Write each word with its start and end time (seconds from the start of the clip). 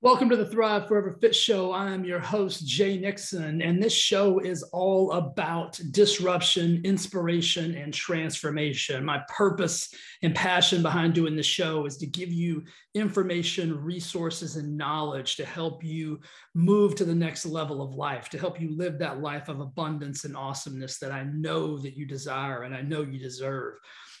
Welcome 0.00 0.28
to 0.28 0.36
the 0.36 0.46
Thrive 0.46 0.86
Forever 0.86 1.18
Fit 1.20 1.34
Show. 1.34 1.72
I 1.72 1.90
am 1.90 2.04
your 2.04 2.20
host, 2.20 2.64
Jay 2.64 2.96
Nixon, 2.96 3.60
and 3.60 3.82
this 3.82 3.92
show 3.92 4.38
is 4.38 4.62
all 4.62 5.10
about 5.10 5.80
disruption, 5.90 6.80
inspiration, 6.84 7.74
and 7.74 7.92
transformation. 7.92 9.04
My 9.04 9.22
purpose 9.28 9.92
and 10.22 10.36
passion 10.36 10.82
behind 10.82 11.14
doing 11.14 11.34
the 11.34 11.42
show 11.42 11.84
is 11.84 11.96
to 11.96 12.06
give 12.06 12.32
you 12.32 12.62
information, 12.94 13.76
resources, 13.82 14.54
and 14.54 14.76
knowledge 14.76 15.34
to 15.34 15.44
help 15.44 15.82
you 15.82 16.20
move 16.54 16.94
to 16.94 17.04
the 17.04 17.12
next 17.12 17.44
level 17.44 17.82
of 17.82 17.96
life, 17.96 18.28
to 18.28 18.38
help 18.38 18.60
you 18.60 18.76
live 18.76 19.00
that 19.00 19.20
life 19.20 19.48
of 19.48 19.58
abundance 19.58 20.24
and 20.24 20.36
awesomeness 20.36 21.00
that 21.00 21.10
I 21.10 21.24
know 21.24 21.76
that 21.76 21.96
you 21.96 22.06
desire 22.06 22.62
and 22.62 22.72
I 22.72 22.82
know 22.82 23.02
you 23.02 23.18
deserve. 23.18 23.74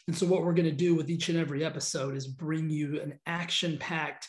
And 0.08 0.16
so, 0.16 0.26
what 0.26 0.42
we're 0.42 0.54
going 0.54 0.64
to 0.64 0.72
do 0.72 0.96
with 0.96 1.08
each 1.08 1.28
and 1.28 1.38
every 1.38 1.64
episode 1.64 2.16
is 2.16 2.26
bring 2.26 2.68
you 2.68 3.00
an 3.00 3.20
action 3.26 3.78
packed 3.78 4.26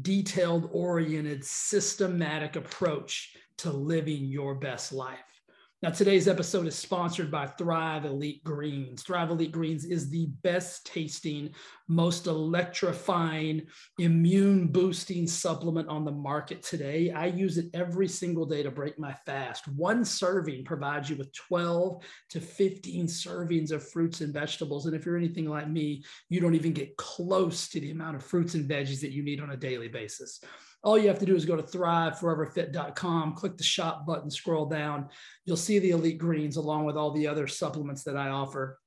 detailed 0.00 0.68
oriented, 0.72 1.44
systematic 1.44 2.56
approach 2.56 3.36
to 3.58 3.70
living 3.70 4.24
your 4.24 4.54
best 4.54 4.92
life. 4.92 5.41
Now, 5.82 5.90
today's 5.90 6.28
episode 6.28 6.68
is 6.68 6.76
sponsored 6.76 7.28
by 7.28 7.44
Thrive 7.44 8.04
Elite 8.04 8.44
Greens. 8.44 9.02
Thrive 9.02 9.30
Elite 9.30 9.50
Greens 9.50 9.84
is 9.84 10.08
the 10.08 10.26
best 10.44 10.86
tasting, 10.86 11.52
most 11.88 12.28
electrifying, 12.28 13.66
immune 13.98 14.68
boosting 14.68 15.26
supplement 15.26 15.88
on 15.88 16.04
the 16.04 16.12
market 16.12 16.62
today. 16.62 17.10
I 17.10 17.26
use 17.26 17.58
it 17.58 17.66
every 17.74 18.06
single 18.06 18.46
day 18.46 18.62
to 18.62 18.70
break 18.70 18.96
my 18.96 19.12
fast. 19.26 19.66
One 19.66 20.04
serving 20.04 20.64
provides 20.64 21.10
you 21.10 21.16
with 21.16 21.34
12 21.34 22.04
to 22.30 22.40
15 22.40 23.06
servings 23.06 23.72
of 23.72 23.90
fruits 23.90 24.20
and 24.20 24.32
vegetables. 24.32 24.86
And 24.86 24.94
if 24.94 25.04
you're 25.04 25.16
anything 25.16 25.48
like 25.48 25.68
me, 25.68 26.04
you 26.28 26.40
don't 26.40 26.54
even 26.54 26.74
get 26.74 26.96
close 26.96 27.66
to 27.70 27.80
the 27.80 27.90
amount 27.90 28.14
of 28.14 28.22
fruits 28.22 28.54
and 28.54 28.70
veggies 28.70 29.00
that 29.00 29.10
you 29.10 29.24
need 29.24 29.40
on 29.40 29.50
a 29.50 29.56
daily 29.56 29.88
basis 29.88 30.44
all 30.82 30.98
you 30.98 31.08
have 31.08 31.18
to 31.20 31.26
do 31.26 31.36
is 31.36 31.44
go 31.44 31.56
to 31.56 31.62
thriveforeverfit.com, 31.62 33.34
click 33.34 33.56
the 33.56 33.62
shop 33.62 34.04
button, 34.04 34.30
scroll 34.30 34.66
down. 34.66 35.08
You'll 35.44 35.56
see 35.56 35.78
the 35.78 35.90
elite 35.90 36.18
greens 36.18 36.56
along 36.56 36.84
with 36.86 36.96
all 36.96 37.12
the 37.12 37.26
other 37.26 37.46
supplements 37.46 38.02
that 38.04 38.16
I 38.16 38.28
offer. 38.28 38.78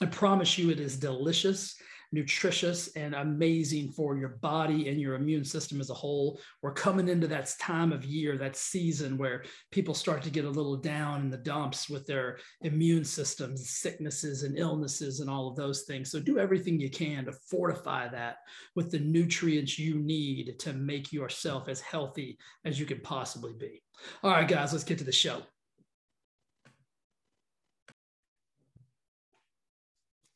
I 0.00 0.06
promise 0.06 0.56
you 0.58 0.70
it 0.70 0.80
is 0.80 0.96
delicious 0.96 1.76
nutritious 2.14 2.88
and 2.96 3.14
amazing 3.14 3.90
for 3.90 4.16
your 4.16 4.38
body 4.40 4.88
and 4.88 5.00
your 5.00 5.16
immune 5.16 5.44
system 5.44 5.80
as 5.80 5.90
a 5.90 5.94
whole. 5.94 6.40
We're 6.62 6.72
coming 6.72 7.08
into 7.08 7.26
that 7.26 7.52
time 7.60 7.92
of 7.92 8.04
year, 8.04 8.38
that 8.38 8.56
season 8.56 9.18
where 9.18 9.44
people 9.72 9.94
start 9.94 10.22
to 10.22 10.30
get 10.30 10.44
a 10.44 10.50
little 10.50 10.76
down 10.76 11.22
in 11.22 11.30
the 11.30 11.36
dumps 11.36 11.90
with 11.90 12.06
their 12.06 12.38
immune 12.62 13.04
systems, 13.04 13.68
sicknesses 13.68 14.44
and 14.44 14.58
illnesses 14.58 15.20
and 15.20 15.28
all 15.28 15.48
of 15.48 15.56
those 15.56 15.82
things. 15.82 16.10
So 16.10 16.20
do 16.20 16.38
everything 16.38 16.80
you 16.80 16.90
can 16.90 17.24
to 17.26 17.32
fortify 17.50 18.08
that 18.08 18.36
with 18.76 18.90
the 18.90 19.00
nutrients 19.00 19.78
you 19.78 19.96
need 19.96 20.58
to 20.60 20.72
make 20.72 21.12
yourself 21.12 21.68
as 21.68 21.80
healthy 21.80 22.38
as 22.64 22.78
you 22.78 22.86
can 22.86 23.00
possibly 23.00 23.52
be. 23.52 23.82
All 24.22 24.30
right, 24.30 24.48
guys, 24.48 24.72
let's 24.72 24.84
get 24.84 24.98
to 24.98 25.04
the 25.04 25.12
show. 25.12 25.42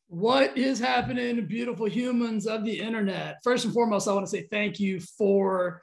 What 0.08 0.56
is 0.56 0.78
happening, 0.78 1.44
beautiful 1.44 1.86
humans 1.86 2.46
of 2.46 2.64
the 2.64 2.80
internet? 2.80 3.40
First 3.44 3.66
and 3.66 3.74
foremost, 3.74 4.08
I 4.08 4.14
want 4.14 4.24
to 4.24 4.30
say 4.30 4.48
thank 4.50 4.80
you 4.80 5.00
for 5.00 5.82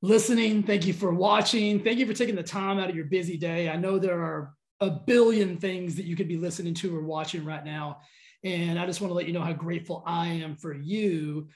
listening. 0.00 0.62
Thank 0.62 0.86
you 0.86 0.92
for 0.92 1.12
watching. 1.12 1.82
Thank 1.82 1.98
you 1.98 2.06
for 2.06 2.12
taking 2.12 2.36
the 2.36 2.42
time 2.44 2.78
out 2.78 2.88
of 2.88 2.94
your 2.94 3.06
busy 3.06 3.36
day. 3.36 3.68
I 3.68 3.74
know 3.74 3.98
there 3.98 4.22
are 4.22 4.54
a 4.78 4.90
billion 4.90 5.56
things 5.56 5.96
that 5.96 6.04
you 6.04 6.14
could 6.14 6.28
be 6.28 6.36
listening 6.36 6.72
to 6.74 6.96
or 6.96 7.02
watching 7.02 7.44
right 7.44 7.64
now. 7.64 7.98
And 8.44 8.78
I 8.78 8.86
just 8.86 9.00
want 9.00 9.10
to 9.10 9.16
let 9.16 9.26
you 9.26 9.32
know 9.32 9.42
how 9.42 9.52
grateful 9.52 10.04
I 10.06 10.28
am 10.28 10.54
for 10.54 10.72
you 10.72 11.48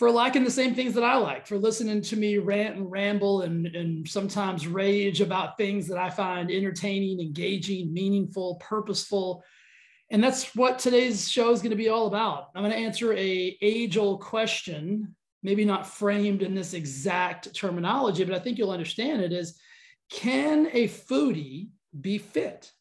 for 0.00 0.10
liking 0.10 0.42
the 0.42 0.50
same 0.50 0.74
things 0.74 0.94
that 0.94 1.04
I 1.04 1.16
like, 1.16 1.46
for 1.46 1.58
listening 1.58 2.00
to 2.00 2.16
me 2.16 2.38
rant 2.38 2.74
and 2.74 2.90
ramble 2.90 3.42
and, 3.42 3.66
and 3.66 4.08
sometimes 4.08 4.66
rage 4.66 5.20
about 5.20 5.58
things 5.58 5.86
that 5.88 5.98
I 5.98 6.10
find 6.10 6.50
entertaining, 6.50 7.20
engaging, 7.20 7.92
meaningful, 7.92 8.56
purposeful 8.56 9.44
and 10.10 10.22
that's 10.22 10.54
what 10.56 10.78
today's 10.78 11.30
show 11.30 11.52
is 11.52 11.60
going 11.60 11.70
to 11.70 11.76
be 11.76 11.88
all 11.88 12.06
about. 12.06 12.48
I'm 12.54 12.62
going 12.62 12.72
to 12.72 12.78
answer 12.78 13.12
a 13.12 13.58
age-old 13.62 14.20
question, 14.20 15.14
maybe 15.42 15.64
not 15.64 15.86
framed 15.86 16.42
in 16.42 16.54
this 16.54 16.74
exact 16.74 17.54
terminology, 17.54 18.24
but 18.24 18.34
I 18.34 18.40
think 18.40 18.58
you'll 18.58 18.72
understand 18.72 19.22
it 19.22 19.32
is 19.32 19.58
can 20.10 20.68
a 20.72 20.88
foodie 20.88 21.68
be 21.98 22.18
fit? 22.18 22.72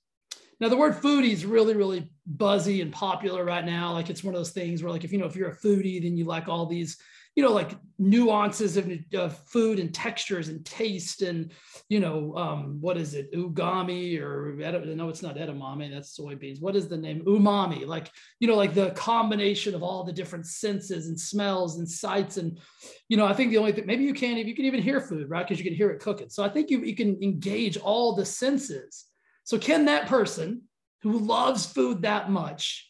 Now 0.60 0.70
the 0.70 0.78
word 0.78 0.96
foodie 0.96 1.32
is 1.32 1.46
really, 1.46 1.76
really 1.76 2.12
buzzy 2.26 2.82
and 2.82 2.92
popular 2.92 3.46
right 3.46 3.64
now. 3.64 3.94
Like 3.94 4.10
it's 4.10 4.24
one 4.24 4.34
of 4.34 4.40
those 4.40 4.52
things 4.52 4.82
where 4.82 4.92
like 4.92 5.04
if 5.04 5.12
you 5.12 5.20
know 5.20 5.28
if 5.28 5.36
you're 5.36 5.52
a 5.52 5.58
foodie, 5.58 6.02
then 6.02 6.18
you 6.18 6.26
like 6.26 6.50
all 6.50 6.66
these 6.66 6.98
you 7.40 7.46
know, 7.46 7.54
like 7.54 7.72
nuances 7.98 8.76
of, 8.76 9.38
food 9.48 9.80
and 9.80 9.94
textures 9.94 10.50
and 10.50 10.66
taste 10.66 11.22
and, 11.22 11.54
you 11.88 12.02
know, 12.02 12.36
um, 12.36 12.82
what 12.82 12.98
is 12.98 13.14
it, 13.14 13.32
ugami 13.32 14.20
or 14.20 14.56
no, 14.94 15.08
it's 15.08 15.22
not 15.22 15.38
edamame, 15.38 15.90
that's 15.90 16.20
soybeans. 16.20 16.60
What 16.60 16.76
is 16.76 16.90
the 16.90 16.98
name? 16.98 17.24
Umami, 17.24 17.88
like, 17.88 18.12
you 18.42 18.48
know, 18.50 18.58
like 18.58 18.74
the 18.74 18.90
combination 18.90 19.74
of 19.74 19.84
all 19.84 20.04
the 20.04 20.12
different 20.12 20.48
senses 20.48 21.08
and 21.08 21.18
smells 21.18 21.78
and 21.78 21.90
sights. 21.90 22.36
And, 22.36 22.60
you 23.08 23.16
know, 23.16 23.26
I 23.26 23.32
think 23.34 23.52
the 23.52 23.58
only 23.58 23.72
thing, 23.72 23.86
maybe 23.86 24.04
you 24.04 24.14
can't, 24.14 24.46
you 24.46 24.54
can 24.54 24.66
even 24.66 24.82
hear 24.82 25.00
food, 25.00 25.30
right? 25.30 25.48
Because 25.48 25.60
you 25.60 25.70
can 25.70 25.78
hear 25.78 25.92
it 25.92 26.02
cooking. 26.02 26.28
So 26.30 26.44
I 26.44 26.50
think 26.50 26.70
you, 26.70 26.80
you 26.80 26.94
can 26.94 27.24
engage 27.24 27.78
all 27.78 28.16
the 28.16 28.26
senses. 28.26 29.06
So 29.46 29.58
can 29.58 29.86
that 29.86 30.08
person 30.08 30.64
who 31.04 31.18
loves 31.20 31.66
food 31.66 32.02
that 32.02 32.30
much 32.30 32.86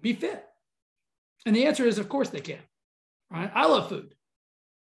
be 0.00 0.12
fit? 0.12 0.44
And 1.46 1.54
the 1.54 1.66
answer 1.66 1.86
is, 1.86 1.98
of 1.98 2.08
course 2.08 2.30
they 2.30 2.40
can. 2.40 2.58
Right? 3.34 3.50
I 3.52 3.66
love 3.66 3.88
food. 3.88 4.14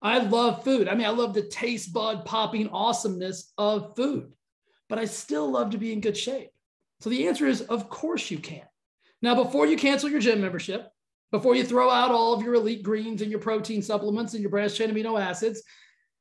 I 0.02 0.18
love 0.18 0.64
food. 0.64 0.88
I 0.88 0.94
mean, 0.94 1.06
I 1.06 1.10
love 1.10 1.34
the 1.34 1.42
taste 1.42 1.92
bud 1.92 2.24
popping 2.24 2.68
awesomeness 2.68 3.52
of 3.56 3.94
food, 3.96 4.32
but 4.88 4.98
I 4.98 5.04
still 5.04 5.50
love 5.50 5.70
to 5.70 5.78
be 5.78 5.92
in 5.92 6.00
good 6.00 6.16
shape. 6.16 6.50
So 7.00 7.10
the 7.10 7.28
answer 7.28 7.46
is, 7.46 7.60
of 7.62 7.88
course 7.88 8.30
you 8.30 8.38
can. 8.38 8.62
Now, 9.22 9.34
before 9.34 9.66
you 9.66 9.76
cancel 9.76 10.08
your 10.08 10.20
gym 10.20 10.40
membership, 10.40 10.88
before 11.30 11.54
you 11.54 11.62
throw 11.62 11.90
out 11.90 12.10
all 12.10 12.32
of 12.32 12.42
your 12.42 12.54
elite 12.54 12.82
greens 12.82 13.22
and 13.22 13.30
your 13.30 13.40
protein 13.40 13.82
supplements 13.82 14.34
and 14.34 14.42
your 14.42 14.50
branched 14.50 14.76
chain 14.76 14.90
amino 14.90 15.20
acids 15.20 15.62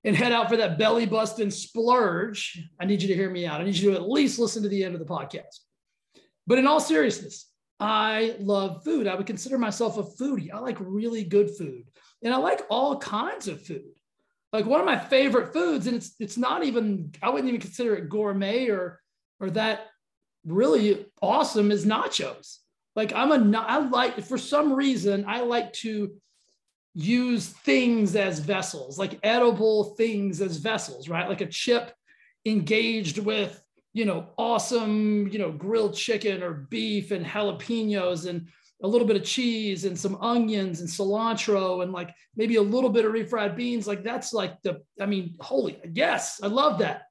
and 0.04 0.16
head 0.16 0.32
out 0.32 0.50
for 0.50 0.58
that 0.58 0.78
belly 0.78 1.08
busting 1.08 1.50
splurge, 1.50 2.62
I 2.80 2.86
need 2.86 3.02
you 3.02 3.08
to 3.08 3.16
hear 3.16 3.30
me 3.30 3.48
out. 3.48 3.60
I 3.60 3.64
need 3.64 3.76
you 3.76 3.92
to 3.92 3.96
at 3.96 4.08
least 4.08 4.38
listen 4.38 4.62
to 4.64 4.70
the 4.70 4.84
end 4.84 4.94
of 4.94 5.00
the 5.00 5.06
podcast. 5.06 5.60
But 6.46 6.60
in 6.60 6.68
all 6.68 6.80
seriousness, 6.80 7.50
I 7.80 8.36
love 8.40 8.84
food. 8.84 9.08
I 9.08 9.16
would 9.16 9.26
consider 9.26 9.58
myself 9.58 9.98
a 9.98 10.04
foodie. 10.04 10.54
I 10.54 10.60
like 10.60 10.78
really 10.80 11.24
good 11.24 11.50
food. 11.58 11.89
And 12.24 12.34
I 12.34 12.38
like 12.38 12.66
all 12.70 12.98
kinds 12.98 13.48
of 13.48 13.66
food. 13.66 13.84
Like 14.52 14.66
one 14.66 14.80
of 14.80 14.86
my 14.86 14.98
favorite 14.98 15.54
foods, 15.54 15.88
and 15.88 15.96
it's 15.96 16.16
it's 16.20 16.38
not 16.38 16.64
even, 16.64 17.14
I 17.22 17.30
wouldn't 17.30 17.50
even 17.50 17.62
consider 17.62 17.96
it 17.96 18.10
gourmet 18.10 18.68
or 18.70 19.00
or 19.40 19.52
that 19.52 19.88
really 20.46 21.06
awesome 21.22 21.72
is 21.72 21.86
nachos. 21.86 22.58
Like 22.96 23.14
I'm 23.14 23.32
a 23.32 23.58
I 23.60 23.78
like 23.78 24.22
for 24.24 24.38
some 24.38 24.74
reason 24.74 25.26
I 25.28 25.42
like 25.42 25.72
to 25.74 26.16
use 26.96 27.48
things 27.48 28.16
as 28.16 28.40
vessels, 28.40 28.98
like 28.98 29.20
edible 29.24 29.96
things 29.96 30.42
as 30.42 30.58
vessels, 30.58 31.08
right? 31.08 31.30
Like 31.30 31.42
a 31.42 31.46
chip 31.46 31.94
engaged 32.46 33.20
with 33.20 33.62
you 33.94 34.06
know 34.06 34.28
awesome 34.38 35.28
you 35.28 35.40
know 35.40 35.52
grilled 35.52 35.96
chicken 35.96 36.42
or 36.44 36.54
beef 36.54 37.12
and 37.12 37.26
jalapenos 37.26 38.28
and 38.28 38.48
a 38.82 38.88
little 38.88 39.08
bit 39.08 39.18
of 39.18 39.24
cheese 39.24 39.84
and 39.84 39.98
some 40.00 40.16
onions 40.22 40.80
and 40.80 40.90
cilantro 40.90 41.84
and 41.84 41.92
like 41.92 42.14
maybe 42.36 42.56
a 42.56 42.62
little 42.62 42.90
bit 42.90 43.06
of 43.06 43.12
refried 43.12 43.56
beans. 43.56 43.88
Like 43.88 44.04
that's 44.04 44.34
like 44.34 44.62
the, 44.62 44.82
I 45.00 45.06
mean, 45.06 45.36
holy, 45.40 45.80
yes, 45.94 46.40
I 46.42 46.48
love 46.48 46.80
that. 46.80 47.04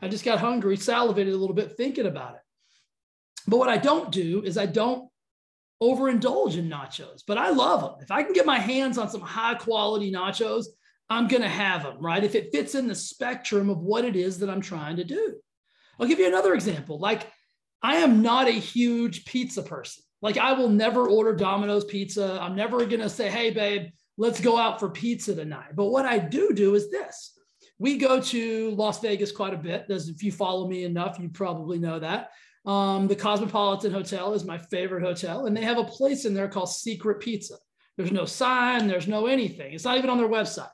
I 0.00 0.08
just 0.08 0.24
got 0.24 0.38
hungry, 0.38 0.76
salivated 0.76 1.32
a 1.32 1.36
little 1.36 1.54
bit 1.54 1.76
thinking 1.76 2.06
about 2.06 2.34
it. 2.34 2.40
But 3.46 3.58
what 3.58 3.70
I 3.70 3.78
don't 3.78 4.12
do 4.12 4.42
is 4.42 4.58
I 4.58 4.66
don't 4.66 5.08
overindulge 5.82 6.58
in 6.58 6.68
nachos, 6.68 7.22
but 7.26 7.38
I 7.38 7.50
love 7.50 7.80
them. 7.80 7.94
If 8.00 8.10
I 8.10 8.22
can 8.22 8.32
get 8.32 8.46
my 8.46 8.58
hands 8.58 8.98
on 8.98 9.08
some 9.08 9.20
high 9.20 9.54
quality 9.54 10.12
nachos, 10.12 10.66
I'm 11.10 11.28
going 11.28 11.42
to 11.42 11.48
have 11.48 11.82
them, 11.82 11.98
right? 12.00 12.24
If 12.24 12.34
it 12.34 12.50
fits 12.52 12.74
in 12.74 12.86
the 12.86 12.94
spectrum 12.94 13.68
of 13.68 13.78
what 13.78 14.04
it 14.04 14.16
is 14.16 14.38
that 14.38 14.50
I'm 14.50 14.62
trying 14.62 14.96
to 14.96 15.04
do. 15.04 15.34
I'll 15.98 16.06
give 16.06 16.18
you 16.18 16.26
another 16.26 16.54
example. 16.54 16.98
Like, 16.98 17.30
I 17.82 17.96
am 17.96 18.22
not 18.22 18.48
a 18.48 18.52
huge 18.52 19.26
pizza 19.26 19.62
person. 19.62 20.02
Like 20.24 20.38
I 20.38 20.54
will 20.54 20.70
never 20.70 21.06
order 21.06 21.34
Domino's 21.34 21.84
pizza. 21.84 22.38
I'm 22.40 22.56
never 22.56 22.86
going 22.86 23.02
to 23.02 23.10
say, 23.10 23.28
"Hey 23.28 23.50
babe, 23.50 23.90
let's 24.16 24.40
go 24.40 24.56
out 24.56 24.80
for 24.80 24.88
pizza 24.88 25.34
tonight." 25.34 25.76
But 25.76 25.90
what 25.90 26.06
I 26.06 26.18
do 26.18 26.54
do 26.54 26.74
is 26.74 26.90
this. 26.90 27.38
We 27.78 27.98
go 27.98 28.22
to 28.22 28.70
Las 28.70 29.00
Vegas 29.00 29.30
quite 29.30 29.52
a 29.52 29.58
bit. 29.58 29.84
As 29.90 30.08
if 30.08 30.22
you 30.22 30.32
follow 30.32 30.66
me 30.66 30.84
enough, 30.84 31.18
you 31.20 31.28
probably 31.28 31.78
know 31.78 31.98
that. 31.98 32.30
Um, 32.64 33.06
the 33.06 33.14
Cosmopolitan 33.14 33.92
Hotel 33.92 34.32
is 34.32 34.46
my 34.46 34.56
favorite 34.56 35.02
hotel, 35.02 35.44
and 35.44 35.54
they 35.54 35.60
have 35.60 35.76
a 35.76 35.84
place 35.84 36.24
in 36.24 36.32
there 36.32 36.48
called 36.48 36.70
Secret 36.70 37.20
Pizza. 37.20 37.56
There's 37.98 38.10
no 38.10 38.24
sign, 38.24 38.88
there's 38.88 39.06
no 39.06 39.26
anything. 39.26 39.74
It's 39.74 39.84
not 39.84 39.98
even 39.98 40.08
on 40.08 40.16
their 40.16 40.26
website. 40.26 40.70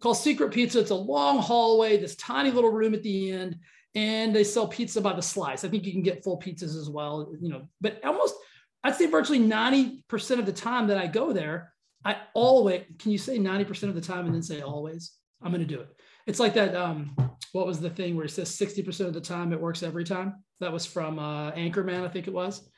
Called 0.00 0.18
Secret 0.18 0.52
Pizza. 0.52 0.78
It's 0.78 0.90
a 0.90 0.94
long 0.94 1.38
hallway, 1.38 1.96
this 1.96 2.14
tiny 2.14 2.52
little 2.52 2.70
room 2.70 2.94
at 2.94 3.02
the 3.02 3.32
end, 3.32 3.58
and 3.96 4.32
they 4.32 4.44
sell 4.44 4.68
pizza 4.68 5.00
by 5.00 5.14
the 5.14 5.20
slice. 5.20 5.64
I 5.64 5.68
think 5.68 5.84
you 5.84 5.90
can 5.90 6.02
get 6.04 6.22
full 6.22 6.38
pizzas 6.38 6.78
as 6.78 6.88
well, 6.88 7.34
you 7.40 7.48
know, 7.48 7.68
but 7.80 7.98
almost 8.04 8.36
I'd 8.84 8.94
say 8.94 9.06
virtually 9.06 9.40
90% 9.40 10.38
of 10.38 10.46
the 10.46 10.52
time 10.52 10.86
that 10.88 10.98
I 10.98 11.06
go 11.06 11.32
there, 11.32 11.72
I 12.04 12.18
always, 12.34 12.82
can 12.98 13.10
you 13.10 13.18
say 13.18 13.38
90% 13.38 13.84
of 13.84 13.94
the 13.94 14.00
time 14.00 14.26
and 14.26 14.34
then 14.34 14.42
say 14.42 14.60
always? 14.60 15.12
I'm 15.42 15.50
going 15.50 15.66
to 15.66 15.74
do 15.74 15.80
it. 15.80 15.88
It's 16.26 16.38
like 16.38 16.54
that. 16.54 16.76
Um, 16.76 17.16
what 17.52 17.66
was 17.66 17.80
the 17.80 17.90
thing 17.90 18.14
where 18.14 18.26
it 18.26 18.30
says 18.30 18.50
60% 18.50 19.06
of 19.06 19.14
the 19.14 19.20
time 19.20 19.52
it 19.52 19.60
works 19.60 19.82
every 19.82 20.04
time? 20.04 20.44
That 20.60 20.72
was 20.72 20.84
from 20.84 21.18
uh, 21.18 21.52
Anchorman, 21.52 22.04
I 22.04 22.08
think 22.08 22.28
it 22.28 22.34
was. 22.34 22.68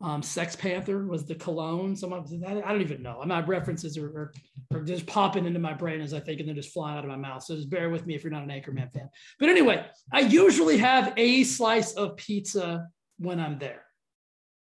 Um, 0.00 0.20
Sex 0.20 0.56
Panther 0.56 1.06
was 1.06 1.26
the 1.26 1.36
cologne. 1.36 1.94
Someone 1.94 2.24
I 2.44 2.54
don't 2.54 2.80
even 2.80 3.02
know. 3.02 3.22
My 3.24 3.40
references 3.40 3.96
are, 3.96 4.06
are, 4.06 4.32
are, 4.74 4.82
just 4.82 5.06
popping 5.06 5.46
into 5.46 5.60
my 5.60 5.74
brain 5.74 6.00
as 6.00 6.12
I 6.12 6.18
think, 6.18 6.40
and 6.40 6.48
they're 6.48 6.56
just 6.56 6.72
flying 6.72 6.98
out 6.98 7.04
of 7.04 7.10
my 7.10 7.16
mouth. 7.16 7.44
So 7.44 7.54
just 7.54 7.70
bear 7.70 7.88
with 7.88 8.04
me 8.04 8.16
if 8.16 8.24
you're 8.24 8.32
not 8.32 8.42
an 8.42 8.48
Anchorman 8.48 8.92
fan. 8.92 9.08
But 9.38 9.48
anyway, 9.48 9.86
I 10.12 10.20
usually 10.20 10.78
have 10.78 11.12
a 11.16 11.44
slice 11.44 11.92
of 11.92 12.16
pizza 12.16 12.88
when 13.18 13.38
I'm 13.38 13.60
there 13.60 13.82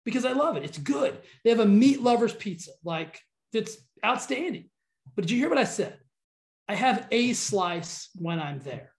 because 0.06 0.25
I 0.25 0.33
love 0.33 0.57
it. 0.57 0.63
It's 0.63 0.77
good. 0.77 1.18
They 1.44 1.50
have 1.50 1.59
a 1.59 1.65
meat 1.65 2.01
lovers 2.01 2.33
pizza, 2.33 2.71
like 2.83 3.19
it's 3.53 3.77
outstanding. 4.06 4.69
But 5.15 5.24
did 5.24 5.31
you 5.31 5.38
hear 5.38 5.50
what 5.50 5.57
I 5.57 5.65
said? 5.65 5.98
I 6.68 6.75
have 6.75 7.07
a 7.12 7.33
slice 7.33 8.09
when 8.15 8.39
I'm 8.39 8.59
there, 8.59 8.92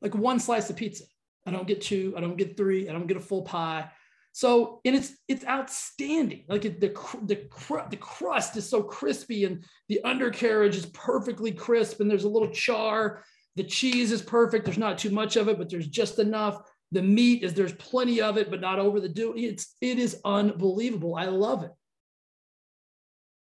like 0.00 0.14
one 0.14 0.40
slice 0.40 0.70
of 0.70 0.76
pizza. 0.76 1.04
I 1.46 1.50
don't 1.50 1.66
get 1.66 1.80
two. 1.80 2.14
I 2.16 2.20
don't 2.20 2.36
get 2.36 2.56
three. 2.56 2.88
I 2.88 2.92
don't 2.92 3.06
get 3.06 3.16
a 3.16 3.20
full 3.20 3.42
pie. 3.42 3.90
So, 4.32 4.80
and 4.84 4.94
it's 4.94 5.12
it's 5.26 5.44
outstanding. 5.46 6.44
Like 6.48 6.64
it, 6.64 6.80
the 6.80 6.88
the 7.24 7.48
the 7.90 7.96
crust 7.96 8.56
is 8.56 8.68
so 8.68 8.82
crispy, 8.82 9.44
and 9.44 9.64
the 9.88 10.00
undercarriage 10.04 10.76
is 10.76 10.86
perfectly 10.86 11.52
crisp, 11.52 12.00
and 12.00 12.10
there's 12.10 12.24
a 12.24 12.28
little 12.28 12.50
char. 12.50 13.24
The 13.56 13.64
cheese 13.64 14.12
is 14.12 14.22
perfect. 14.22 14.64
There's 14.64 14.78
not 14.78 14.98
too 14.98 15.10
much 15.10 15.36
of 15.36 15.48
it, 15.48 15.58
but 15.58 15.68
there's 15.68 15.88
just 15.88 16.18
enough. 16.18 16.62
The 16.92 17.02
meat 17.02 17.42
is 17.42 17.54
there's 17.54 17.72
plenty 17.74 18.20
of 18.20 18.38
it, 18.38 18.50
but 18.50 18.60
not 18.60 18.78
over 18.78 19.00
the 19.00 19.08
do. 19.08 19.34
It's 19.36 19.74
it 19.80 19.98
is 19.98 20.20
unbelievable. 20.24 21.16
I 21.16 21.26
love 21.26 21.64
it. 21.64 21.72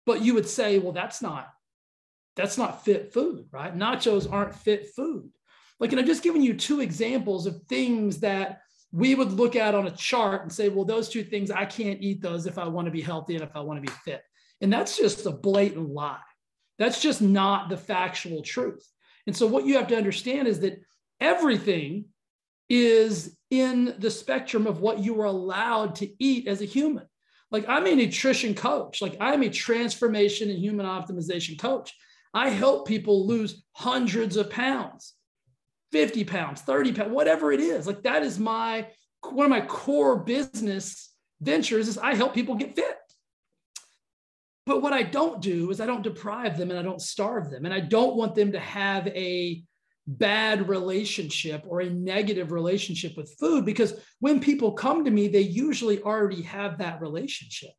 But 0.06 0.22
you 0.22 0.34
would 0.34 0.48
say, 0.48 0.80
well, 0.80 0.94
that's 0.94 1.22
not 1.22 1.50
that's 2.36 2.57
not 2.57 2.84
fit 2.84 3.13
food, 3.13 3.45
right? 3.51 3.75
Nachos 3.75 4.31
aren't 4.31 4.56
fit 4.56 4.88
food. 4.95 5.30
Like, 5.80 5.92
and 5.92 6.00
I'm 6.00 6.07
just 6.07 6.24
giving 6.24 6.42
you 6.42 6.54
two 6.54 6.81
examples 6.81 7.45
of 7.45 7.62
things 7.63 8.19
that 8.22 8.62
we 8.92 9.16
would 9.16 9.31
look 9.31 9.56
at 9.56 9.75
on 9.75 9.88
a 9.88 9.92
chart 9.92 10.44
and 10.44 10.51
say, 10.51 10.69
well, 10.69 10.86
those 10.86 11.10
two 11.10 11.24
things, 11.24 11.51
I 11.51 11.66
can't 11.66 12.01
eat 12.01 12.22
those 12.22 12.46
if 12.46 12.57
I 12.57 12.68
want 12.68 12.86
to 12.86 12.92
be 12.92 13.01
healthy 13.01 13.36
and 13.36 13.44
if 13.44 13.56
I 13.56 13.60
want 13.60 13.84
to 13.84 13.92
be 13.92 13.98
fit. 14.06 14.22
And 14.62 14.72
that's 14.72 14.98
just 14.98 15.25
a 15.25 15.31
blatant 15.31 15.89
lie. 15.89 16.19
That's 16.80 17.01
just 17.01 17.22
not 17.22 17.69
the 17.69 17.78
factual 17.78 18.42
truth. 18.42 18.88
And 19.28 19.36
so, 19.36 19.48
what 19.48 19.66
you 19.66 19.75
have 19.75 19.88
to 19.88 19.98
understand 19.98 20.48
is 20.48 20.60
that 20.62 20.81
everything 21.19 22.06
is 22.74 23.38
in 23.50 23.96
the 24.00 24.10
spectrum 24.10 24.66
of 24.68 24.80
what 24.80 25.00
you 25.00 25.20
are 25.22 25.25
allowed 25.25 25.96
to 25.96 26.10
eat 26.20 26.48
as 26.48 26.62
a 26.62 26.66
human. 26.66 27.06
Like, 27.52 27.66
I'm 27.68 27.86
a 27.86 27.96
nutrition 27.96 28.56
coach, 28.56 29.02
like, 29.02 29.16
I'm 29.20 29.44
a 29.44 29.50
transformation 29.50 30.50
and 30.50 30.58
human 30.58 30.86
optimization 30.86 31.60
coach. 31.60 31.94
I 32.34 32.50
help 32.50 32.88
people 32.88 33.28
lose 33.28 33.64
hundreds 33.74 34.38
of 34.38 34.50
pounds. 34.50 35.14
50 35.92 36.24
pounds, 36.24 36.62
30 36.62 36.94
pounds, 36.94 37.12
whatever 37.12 37.52
it 37.52 37.60
is. 37.60 37.86
Like 37.86 38.02
that 38.02 38.24
is 38.24 38.40
my 38.40 38.88
one 39.30 39.46
of 39.46 39.52
my 39.52 39.62
core 39.62 40.18
business 40.18 41.14
ventures 41.40 41.88
is 41.88 42.00
I 42.00 42.16
help 42.16 42.34
people 42.34 42.56
get 42.56 42.75
fit. 42.75 42.98
But 44.66 44.81
what 44.81 44.92
I 44.92 45.04
don't 45.04 45.42
do 45.42 45.70
is 45.70 45.80
I 45.80 45.86
don't 45.86 46.02
deprive 46.02 46.58
them 46.58 46.72
and 46.72 46.80
I 46.80 46.81
don't 46.81 47.02
starve 47.02 47.52
them. 47.52 47.66
And 47.66 47.74
I 47.74 47.80
don't 47.80 48.16
want 48.16 48.34
them 48.34 48.54
to 48.54 48.60
have 48.60 49.08
a 49.08 49.64
bad 50.07 50.67
relationship 50.67 51.63
or 51.67 51.81
a 51.81 51.89
negative 51.89 52.51
relationship 52.51 53.15
with 53.15 53.35
food 53.39 53.65
because 53.65 53.94
when 54.19 54.39
people 54.39 54.73
come 54.73 55.05
to 55.05 55.11
me, 55.11 55.27
they 55.27 55.41
usually 55.41 56.01
already 56.01 56.41
have 56.41 56.77
that 56.77 57.01
relationship. 57.01 57.71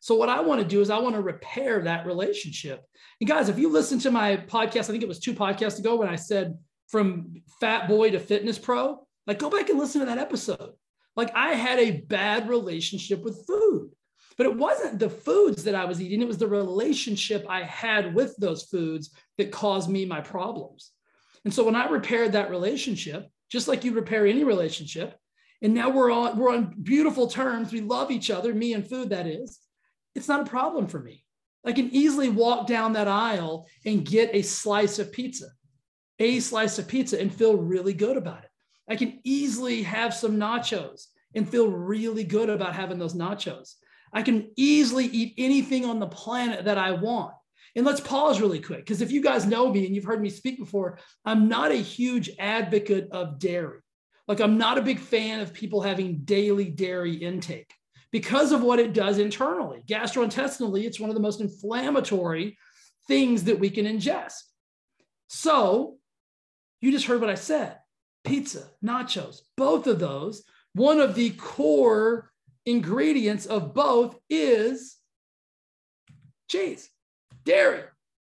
So, 0.00 0.14
what 0.14 0.28
I 0.28 0.40
want 0.40 0.60
to 0.60 0.66
do 0.66 0.80
is 0.80 0.90
I 0.90 0.98
want 0.98 1.14
to 1.14 1.22
repair 1.22 1.82
that 1.82 2.06
relationship. 2.06 2.84
And 3.20 3.28
guys, 3.28 3.48
if 3.48 3.58
you 3.58 3.68
listen 3.68 3.98
to 4.00 4.10
my 4.10 4.36
podcast, 4.36 4.88
I 4.88 4.92
think 4.92 5.02
it 5.02 5.08
was 5.08 5.20
two 5.20 5.34
podcasts 5.34 5.78
ago 5.78 5.96
when 5.96 6.08
I 6.08 6.16
said 6.16 6.58
from 6.88 7.34
fat 7.60 7.88
boy 7.88 8.10
to 8.10 8.18
fitness 8.18 8.58
pro, 8.58 9.06
like 9.26 9.38
go 9.38 9.48
back 9.48 9.68
and 9.68 9.78
listen 9.78 10.00
to 10.00 10.06
that 10.06 10.18
episode. 10.18 10.72
Like 11.14 11.34
I 11.34 11.50
had 11.50 11.78
a 11.78 12.00
bad 12.00 12.48
relationship 12.48 13.22
with 13.22 13.46
food, 13.46 13.90
but 14.36 14.46
it 14.46 14.56
wasn't 14.56 14.98
the 14.98 15.10
foods 15.10 15.64
that 15.64 15.74
I 15.74 15.84
was 15.84 16.00
eating, 16.00 16.22
it 16.22 16.28
was 16.28 16.38
the 16.38 16.48
relationship 16.48 17.46
I 17.48 17.62
had 17.62 18.14
with 18.14 18.36
those 18.38 18.64
foods 18.64 19.10
that 19.38 19.52
caused 19.52 19.88
me 19.88 20.04
my 20.04 20.20
problems. 20.20 20.90
And 21.44 21.52
so 21.52 21.64
when 21.64 21.76
I 21.76 21.86
repaired 21.88 22.32
that 22.32 22.50
relationship, 22.50 23.28
just 23.50 23.68
like 23.68 23.84
you 23.84 23.92
repair 23.92 24.26
any 24.26 24.44
relationship, 24.44 25.16
and 25.60 25.74
now 25.74 25.90
we're 25.90 26.10
on 26.10 26.38
we're 26.38 26.52
on 26.52 26.74
beautiful 26.82 27.26
terms, 27.26 27.72
we 27.72 27.80
love 27.80 28.10
each 28.10 28.30
other, 28.30 28.54
me 28.54 28.72
and 28.74 28.88
food 28.88 29.10
that 29.10 29.26
is. 29.26 29.60
It's 30.14 30.28
not 30.28 30.46
a 30.46 30.50
problem 30.50 30.86
for 30.86 31.00
me. 31.00 31.24
I 31.64 31.72
can 31.72 31.90
easily 31.94 32.28
walk 32.28 32.66
down 32.66 32.94
that 32.94 33.08
aisle 33.08 33.66
and 33.86 34.04
get 34.04 34.30
a 34.34 34.42
slice 34.42 34.98
of 34.98 35.12
pizza 35.12 35.46
a 36.22 36.40
slice 36.40 36.78
of 36.78 36.88
pizza 36.88 37.20
and 37.20 37.32
feel 37.32 37.56
really 37.56 37.92
good 37.92 38.16
about 38.16 38.44
it. 38.44 38.50
I 38.88 38.96
can 38.96 39.20
easily 39.24 39.82
have 39.82 40.14
some 40.14 40.36
nachos 40.36 41.06
and 41.34 41.48
feel 41.48 41.68
really 41.68 42.24
good 42.24 42.50
about 42.50 42.74
having 42.74 42.98
those 42.98 43.14
nachos. 43.14 43.74
I 44.12 44.22
can 44.22 44.50
easily 44.56 45.06
eat 45.06 45.34
anything 45.38 45.84
on 45.84 45.98
the 45.98 46.06
planet 46.06 46.66
that 46.66 46.78
I 46.78 46.92
want. 46.92 47.34
And 47.74 47.86
let's 47.86 48.00
pause 48.00 48.40
really 48.40 48.60
quick 48.60 48.80
because 48.80 49.00
if 49.00 49.10
you 49.10 49.22
guys 49.22 49.46
know 49.46 49.72
me 49.72 49.86
and 49.86 49.94
you've 49.94 50.04
heard 50.04 50.20
me 50.20 50.28
speak 50.28 50.58
before, 50.58 50.98
I'm 51.24 51.48
not 51.48 51.72
a 51.72 51.76
huge 51.76 52.30
advocate 52.38 53.08
of 53.10 53.38
dairy. 53.38 53.80
Like, 54.28 54.40
I'm 54.40 54.58
not 54.58 54.78
a 54.78 54.82
big 54.82 55.00
fan 55.00 55.40
of 55.40 55.52
people 55.52 55.80
having 55.80 56.18
daily 56.24 56.66
dairy 56.66 57.14
intake 57.14 57.72
because 58.12 58.52
of 58.52 58.62
what 58.62 58.78
it 58.78 58.92
does 58.92 59.18
internally. 59.18 59.82
Gastrointestinally, 59.86 60.84
it's 60.84 61.00
one 61.00 61.10
of 61.10 61.14
the 61.14 61.22
most 61.22 61.40
inflammatory 61.40 62.56
things 63.08 63.44
that 63.44 63.58
we 63.58 63.70
can 63.70 63.86
ingest. 63.86 64.42
So, 65.28 65.96
you 66.80 66.92
just 66.92 67.06
heard 67.06 67.20
what 67.20 67.30
I 67.30 67.34
said 67.34 67.78
pizza, 68.24 68.68
nachos, 68.84 69.40
both 69.56 69.86
of 69.86 69.98
those. 69.98 70.44
One 70.74 71.00
of 71.00 71.14
the 71.14 71.30
core 71.30 72.30
ingredients 72.64 73.46
of 73.46 73.74
both 73.74 74.16
is 74.30 74.96
cheese, 76.48 76.88
dairy. 77.44 77.84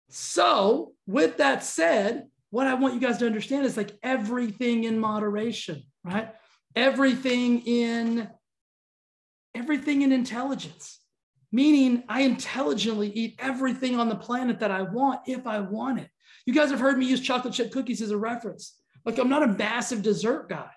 So, 0.10 0.94
with 1.06 1.38
that 1.38 1.64
said, 1.64 2.28
what 2.50 2.68
I 2.68 2.74
want 2.74 2.96
you 2.96 3.00
guys 3.00 3.20
to 3.20 3.26
understand 3.26 3.66
is 3.66 3.78
like 3.78 3.98
everything 4.02 4.86
in 4.86 5.00
moderation, 5.00 5.84
right? 6.04 6.34
Everything 6.76 7.62
in 7.62 8.30
everything 9.56 10.04
in 10.04 10.12
intelligence, 10.12 11.00
meaning 11.52 12.04
I 12.08 12.22
intelligently 12.22 13.12
eat 13.12 13.36
everything 13.40 14.00
on 14.00 14.10
the 14.10 14.16
planet 14.16 14.60
that 14.60 14.72
I 14.72 14.84
want 14.84 15.22
if 15.28 15.46
I 15.48 15.60
want 15.60 16.00
it. 16.00 16.10
You 16.46 16.54
guys 16.54 16.72
have 16.72 16.80
heard 16.80 16.98
me 16.98 17.08
use 17.08 17.22
chocolate 17.22 17.54
chip 17.54 17.72
cookies 17.72 18.02
as 18.02 18.12
a 18.12 18.18
reference. 18.18 18.80
Like 19.06 19.18
I'm 19.18 19.30
not 19.30 19.44
a 19.44 19.48
massive 19.48 20.02
dessert 20.02 20.50
guy, 20.50 20.70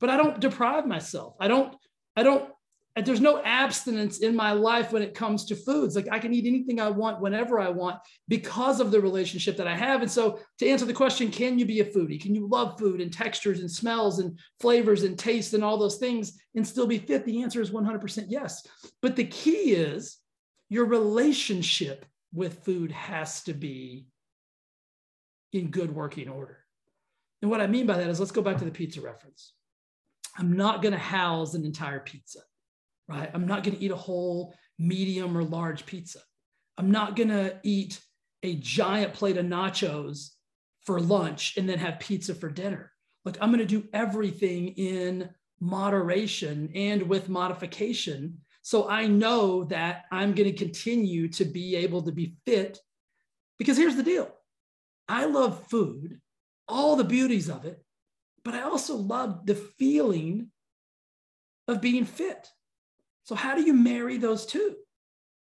but 0.00 0.10
I 0.10 0.16
don't 0.16 0.40
deprive 0.40 0.86
myself. 0.86 1.34
I 1.40 1.48
don't, 1.48 1.74
I 2.16 2.22
don't, 2.22 2.50
there's 2.96 3.20
no 3.20 3.40
abstinence 3.42 4.18
in 4.18 4.34
my 4.34 4.52
life 4.52 4.92
when 4.92 5.02
it 5.02 5.14
comes 5.14 5.44
to 5.44 5.54
foods. 5.54 5.94
Like 5.94 6.08
I 6.10 6.18
can 6.18 6.34
eat 6.34 6.46
anything 6.46 6.80
I 6.80 6.88
want 6.88 7.20
whenever 7.20 7.60
I 7.60 7.68
want 7.68 7.98
because 8.28 8.80
of 8.80 8.90
the 8.90 9.00
relationship 9.00 9.56
that 9.56 9.68
I 9.68 9.76
have. 9.76 10.02
And 10.02 10.10
so 10.10 10.40
to 10.58 10.68
answer 10.68 10.84
the 10.84 10.92
question, 10.92 11.30
can 11.30 11.58
you 11.58 11.64
be 11.64 11.80
a 11.80 11.84
foodie? 11.84 12.20
Can 12.20 12.34
you 12.34 12.48
love 12.48 12.78
food 12.78 13.00
and 13.00 13.12
textures 13.12 13.60
and 13.60 13.70
smells 13.70 14.18
and 14.18 14.38
flavors 14.60 15.04
and 15.04 15.18
taste 15.18 15.54
and 15.54 15.62
all 15.62 15.78
those 15.78 15.96
things 15.96 16.38
and 16.54 16.66
still 16.66 16.86
be 16.86 16.98
fit? 16.98 17.24
The 17.24 17.42
answer 17.42 17.60
is 17.60 17.70
100% 17.70 18.26
yes. 18.28 18.66
But 19.00 19.14
the 19.16 19.24
key 19.24 19.72
is 19.72 20.18
your 20.68 20.84
relationship 20.84 22.04
with 22.32 22.64
food 22.64 22.92
has 22.92 23.42
to 23.44 23.52
be 23.52 24.06
in 25.52 25.70
good 25.70 25.94
working 25.94 26.28
order. 26.28 26.58
And 27.42 27.50
what 27.50 27.60
I 27.60 27.66
mean 27.66 27.86
by 27.86 27.96
that 27.96 28.08
is 28.08 28.20
let's 28.20 28.32
go 28.32 28.42
back 28.42 28.58
to 28.58 28.64
the 28.64 28.70
pizza 28.70 29.00
reference. 29.00 29.52
I'm 30.38 30.56
not 30.56 30.82
going 30.82 30.92
to 30.92 30.98
house 30.98 31.54
an 31.54 31.64
entire 31.64 32.00
pizza, 32.00 32.40
right? 33.10 33.30
I'm 33.34 33.46
not 33.46 33.64
going 33.64 33.76
to 33.76 33.84
eat 33.84 33.90
a 33.90 33.96
whole 33.96 34.54
medium 34.78 35.36
or 35.36 35.42
large 35.42 35.84
pizza. 35.84 36.20
I'm 36.78 36.90
not 36.90 37.16
going 37.16 37.28
to 37.28 37.58
eat 37.62 38.00
a 38.42 38.54
giant 38.56 39.12
plate 39.12 39.36
of 39.36 39.44
nachos 39.44 40.30
for 40.86 41.00
lunch 41.00 41.56
and 41.56 41.68
then 41.68 41.78
have 41.78 42.00
pizza 42.00 42.34
for 42.34 42.48
dinner. 42.48 42.92
Like 43.24 43.36
I'm 43.40 43.50
going 43.50 43.58
to 43.58 43.66
do 43.66 43.88
everything 43.92 44.68
in 44.68 45.28
moderation 45.60 46.70
and 46.74 47.02
with 47.02 47.28
modification. 47.28 48.38
So 48.62 48.88
I 48.88 49.06
know 49.06 49.64
that 49.64 50.04
I'm 50.10 50.34
going 50.34 50.50
to 50.50 50.56
continue 50.56 51.28
to 51.28 51.44
be 51.44 51.76
able 51.76 52.02
to 52.02 52.12
be 52.12 52.36
fit 52.46 52.78
because 53.58 53.76
here's 53.76 53.96
the 53.96 54.02
deal 54.02 54.30
I 55.08 55.26
love 55.26 55.66
food, 55.68 56.20
all 56.66 56.96
the 56.96 57.04
beauties 57.04 57.50
of 57.50 57.66
it, 57.66 57.84
but 58.44 58.54
I 58.54 58.62
also 58.62 58.96
love 58.96 59.44
the 59.44 59.54
feeling 59.54 60.50
of 61.68 61.80
being 61.80 62.04
fit. 62.04 62.48
So, 63.30 63.36
how 63.36 63.54
do 63.54 63.62
you 63.62 63.74
marry 63.74 64.16
those 64.16 64.44
two? 64.44 64.74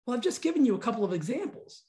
Well, 0.05 0.15
I've 0.15 0.23
just 0.23 0.41
given 0.41 0.65
you 0.65 0.73
a 0.73 0.79
couple 0.79 1.03
of 1.03 1.11
examples. 1.11 1.83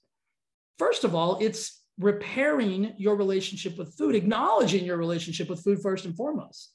First 0.77 1.05
of 1.05 1.15
all, 1.15 1.39
it's 1.41 1.85
repairing 2.01 2.95
your 2.99 3.15
relationship 3.15 3.79
with 3.79 3.97
food, 3.97 4.17
acknowledging 4.17 4.85
your 4.85 4.97
relationship 4.97 5.49
with 5.49 5.63
food 5.63 5.81
first 5.81 6.05
and 6.05 6.17
foremost. 6.17 6.73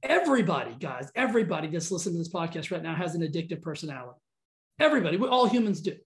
Everybody, 0.00 0.76
guys, 0.78 1.10
everybody 1.16 1.66
that's 1.66 1.90
listening 1.90 2.14
to 2.14 2.18
this 2.18 2.32
podcast 2.32 2.70
right 2.70 2.84
now 2.84 2.94
has 2.94 3.16
an 3.16 3.22
addictive 3.22 3.62
personality. 3.62 4.20
Everybody, 4.78 5.16
we, 5.16 5.26
all 5.26 5.48
humans 5.48 5.80
do. 5.80 5.96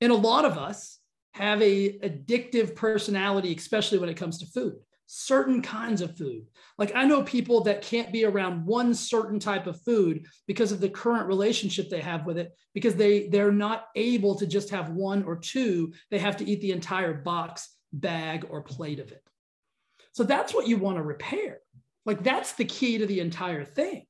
And 0.00 0.10
a 0.10 0.16
lot 0.16 0.46
of 0.46 0.56
us 0.56 0.98
have 1.34 1.60
a 1.60 1.98
addictive 1.98 2.74
personality, 2.74 3.54
especially 3.54 3.98
when 3.98 4.08
it 4.08 4.16
comes 4.16 4.38
to 4.38 4.46
food 4.46 4.76
certain 5.06 5.62
kinds 5.62 6.02
of 6.02 6.16
food. 6.16 6.46
Like 6.78 6.92
I 6.94 7.04
know 7.04 7.22
people 7.22 7.62
that 7.64 7.82
can't 7.82 8.12
be 8.12 8.24
around 8.24 8.66
one 8.66 8.92
certain 8.94 9.38
type 9.38 9.66
of 9.66 9.80
food 9.82 10.26
because 10.46 10.72
of 10.72 10.80
the 10.80 10.88
current 10.88 11.28
relationship 11.28 11.88
they 11.88 12.00
have 12.00 12.26
with 12.26 12.38
it 12.38 12.52
because 12.74 12.96
they 12.96 13.28
they're 13.28 13.52
not 13.52 13.86
able 13.94 14.34
to 14.36 14.46
just 14.46 14.70
have 14.70 14.90
one 14.90 15.22
or 15.24 15.36
two, 15.36 15.92
they 16.10 16.18
have 16.18 16.36
to 16.38 16.48
eat 16.48 16.60
the 16.60 16.72
entire 16.72 17.14
box, 17.14 17.70
bag 17.92 18.46
or 18.50 18.62
plate 18.62 18.98
of 18.98 19.12
it. 19.12 19.22
So 20.12 20.24
that's 20.24 20.52
what 20.52 20.66
you 20.66 20.76
want 20.76 20.96
to 20.96 21.02
repair. 21.02 21.58
Like 22.04 22.22
that's 22.22 22.52
the 22.52 22.64
key 22.64 22.98
to 22.98 23.06
the 23.06 23.20
entire 23.20 23.64
thing. 23.64 24.06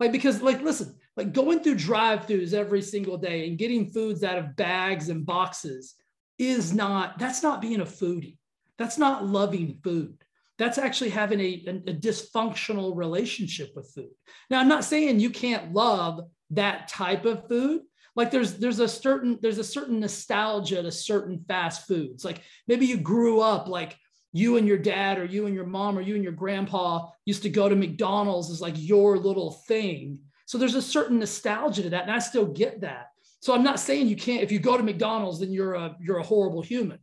Like 0.00 0.12
because 0.12 0.42
like 0.42 0.60
listen, 0.60 0.96
like 1.16 1.32
going 1.32 1.60
through 1.60 1.76
drive-throughs 1.76 2.52
every 2.52 2.82
single 2.82 3.16
day 3.16 3.46
and 3.46 3.58
getting 3.58 3.90
foods 3.90 4.24
out 4.24 4.38
of 4.38 4.56
bags 4.56 5.08
and 5.08 5.24
boxes 5.24 5.94
is 6.38 6.72
not 6.72 7.18
that's 7.18 7.42
not 7.42 7.60
being 7.60 7.80
a 7.80 7.84
foodie 7.84 8.38
that's 8.80 8.98
not 8.98 9.26
loving 9.26 9.78
food. 9.84 10.16
That's 10.58 10.78
actually 10.78 11.10
having 11.10 11.40
a, 11.40 11.64
a, 11.86 11.94
dysfunctional 11.94 12.96
relationship 12.96 13.70
with 13.76 13.92
food. 13.94 14.10
Now, 14.50 14.60
I'm 14.60 14.68
not 14.68 14.84
saying 14.84 15.20
you 15.20 15.30
can't 15.30 15.72
love 15.72 16.20
that 16.50 16.88
type 16.88 17.24
of 17.24 17.46
food, 17.48 17.82
like 18.16 18.30
there's 18.30 18.54
there's 18.54 18.80
a 18.80 18.88
certain 18.88 19.38
there's 19.40 19.58
a 19.58 19.64
certain 19.64 20.00
nostalgia 20.00 20.82
to 20.82 20.90
certain 20.90 21.44
fast 21.46 21.86
foods. 21.86 22.24
Like 22.24 22.42
maybe 22.66 22.86
you 22.86 22.96
grew 22.96 23.40
up 23.40 23.68
like 23.68 23.96
you 24.32 24.56
and 24.56 24.66
your 24.66 24.78
dad 24.78 25.18
or 25.18 25.24
you 25.24 25.46
and 25.46 25.54
your 25.54 25.66
mom 25.66 25.96
or 25.96 26.00
you 26.00 26.14
and 26.14 26.24
your 26.24 26.32
grandpa 26.32 27.08
used 27.24 27.42
to 27.42 27.50
go 27.50 27.68
to 27.68 27.76
mcdonald's 27.76 28.50
as 28.50 28.60
like 28.60 28.74
your 28.76 29.18
little 29.18 29.52
thing. 29.68 30.18
So 30.46 30.58
there's 30.58 30.74
a 30.74 30.82
certain 30.82 31.18
nostalgia 31.18 31.82
to 31.82 31.90
that 31.90 32.02
and 32.02 32.12
i 32.12 32.18
still 32.18 32.46
get 32.46 32.80
that. 32.80 33.06
So 33.40 33.54
i'm 33.54 33.62
not 33.62 33.80
saying 33.80 34.08
you 34.08 34.16
can't 34.16 34.42
if 34.42 34.52
you 34.52 34.58
go 34.58 34.76
to 34.76 34.82
mcdonald's 34.82 35.40
then 35.40 35.52
you're 35.52 35.74
a 35.74 35.96
you're 36.00 36.18
a 36.18 36.22
horrible 36.22 36.62
human 36.62 36.98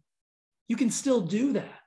you 0.67 0.75
can 0.75 0.89
still 0.89 1.21
do 1.21 1.53
that 1.53 1.79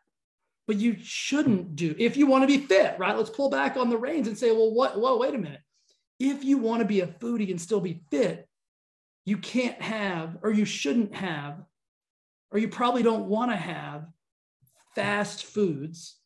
but 0.67 0.77
you 0.77 0.97
shouldn't 1.03 1.75
do 1.75 1.95
if 1.99 2.17
you 2.17 2.27
want 2.27 2.43
to 2.43 2.47
be 2.47 2.65
fit 2.65 2.97
right? 2.99 3.17
Let's 3.17 3.31
pull 3.31 3.51
back 3.51 3.77
on 3.77 3.91
the 3.91 3.99
reins 3.99 4.29
and 4.29 4.39
say 4.39 4.53
well 4.53 4.73
what 4.73 5.01
well 5.01 5.19
wait 5.19 5.35
a 5.35 5.39
minute. 5.39 5.61
If 6.19 6.45
you 6.45 6.59
want 6.59 6.81
to 6.81 6.87
be 6.87 7.01
a 7.01 7.07
foodie 7.07 7.51
and 7.51 7.61
still 7.61 7.81
be 7.81 8.03
fit 8.11 8.49
you 9.25 9.37
can't 9.37 9.81
have 9.81 10.39
or 10.43 10.51
you 10.51 10.65
shouldn't 10.65 11.15
have 11.15 11.63
or 12.51 12.59
you 12.59 12.69
probably 12.69 13.03
don't 13.03 13.29
want 13.29 13.51
to 13.51 13.57
have 13.57 14.07
fast 14.95 15.45
foods 15.45 16.17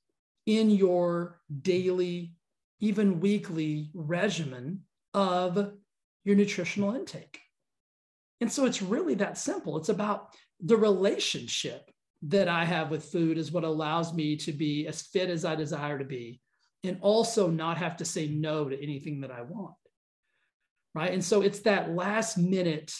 in 0.47 0.71
your 0.71 1.41
daily 1.63 2.35
even 2.81 3.21
weekly 3.21 3.91
regimen 3.95 4.81
of 5.15 5.73
your 6.25 6.37
nutritional 6.37 6.95
intake. 6.95 7.41
And 8.41 8.51
so 8.51 8.67
it's 8.67 8.83
really 8.83 9.15
that 9.15 9.39
simple. 9.39 9.77
It's 9.79 9.89
about 9.89 10.35
the 10.61 10.77
relationship 10.77 11.91
that 12.27 12.49
I 12.49 12.65
have 12.65 12.91
with 12.91 13.05
food 13.05 13.39
is 13.39 13.53
what 13.53 13.65
allows 13.65 14.15
me 14.15 14.37
to 14.37 14.53
be 14.53 14.87
as 14.87 15.03
fit 15.03 15.29
as 15.29 15.45
I 15.45 15.55
desire 15.55 15.99
to 15.99 16.05
be 16.05 16.41
and 16.83 16.99
also 17.01 17.49
not 17.49 17.79
have 17.79 17.97
to 17.99 18.05
say 18.05 18.29
no 18.29 18.69
to 18.69 18.83
anything 18.83 19.21
that 19.21 19.31
I 19.31 19.43
want. 19.43 19.75
Right. 20.95 21.13
And 21.13 21.25
so 21.25 21.43
it's 21.43 21.61
that 21.61 21.91
last 21.91 22.39
minute. 22.39 22.95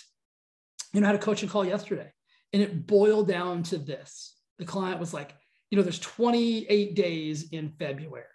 You 0.93 1.01
know, 1.01 1.07
I 1.07 1.11
had 1.13 1.21
a 1.21 1.23
coaching 1.23 1.49
call 1.49 1.65
yesterday 1.65 2.11
and 2.53 2.63
it 2.63 2.87
boiled 2.87 3.29
down 3.29 3.63
to 3.65 3.79
this. 3.79 4.37
The 4.59 4.65
client 4.65 5.01
was 5.01 5.15
like, 5.15 5.35
you 5.71 5.77
know, 5.77 5.83
there's 5.83 5.99
28 5.99 6.95
days 6.95 7.49
in 7.51 7.71
February. 7.71 8.27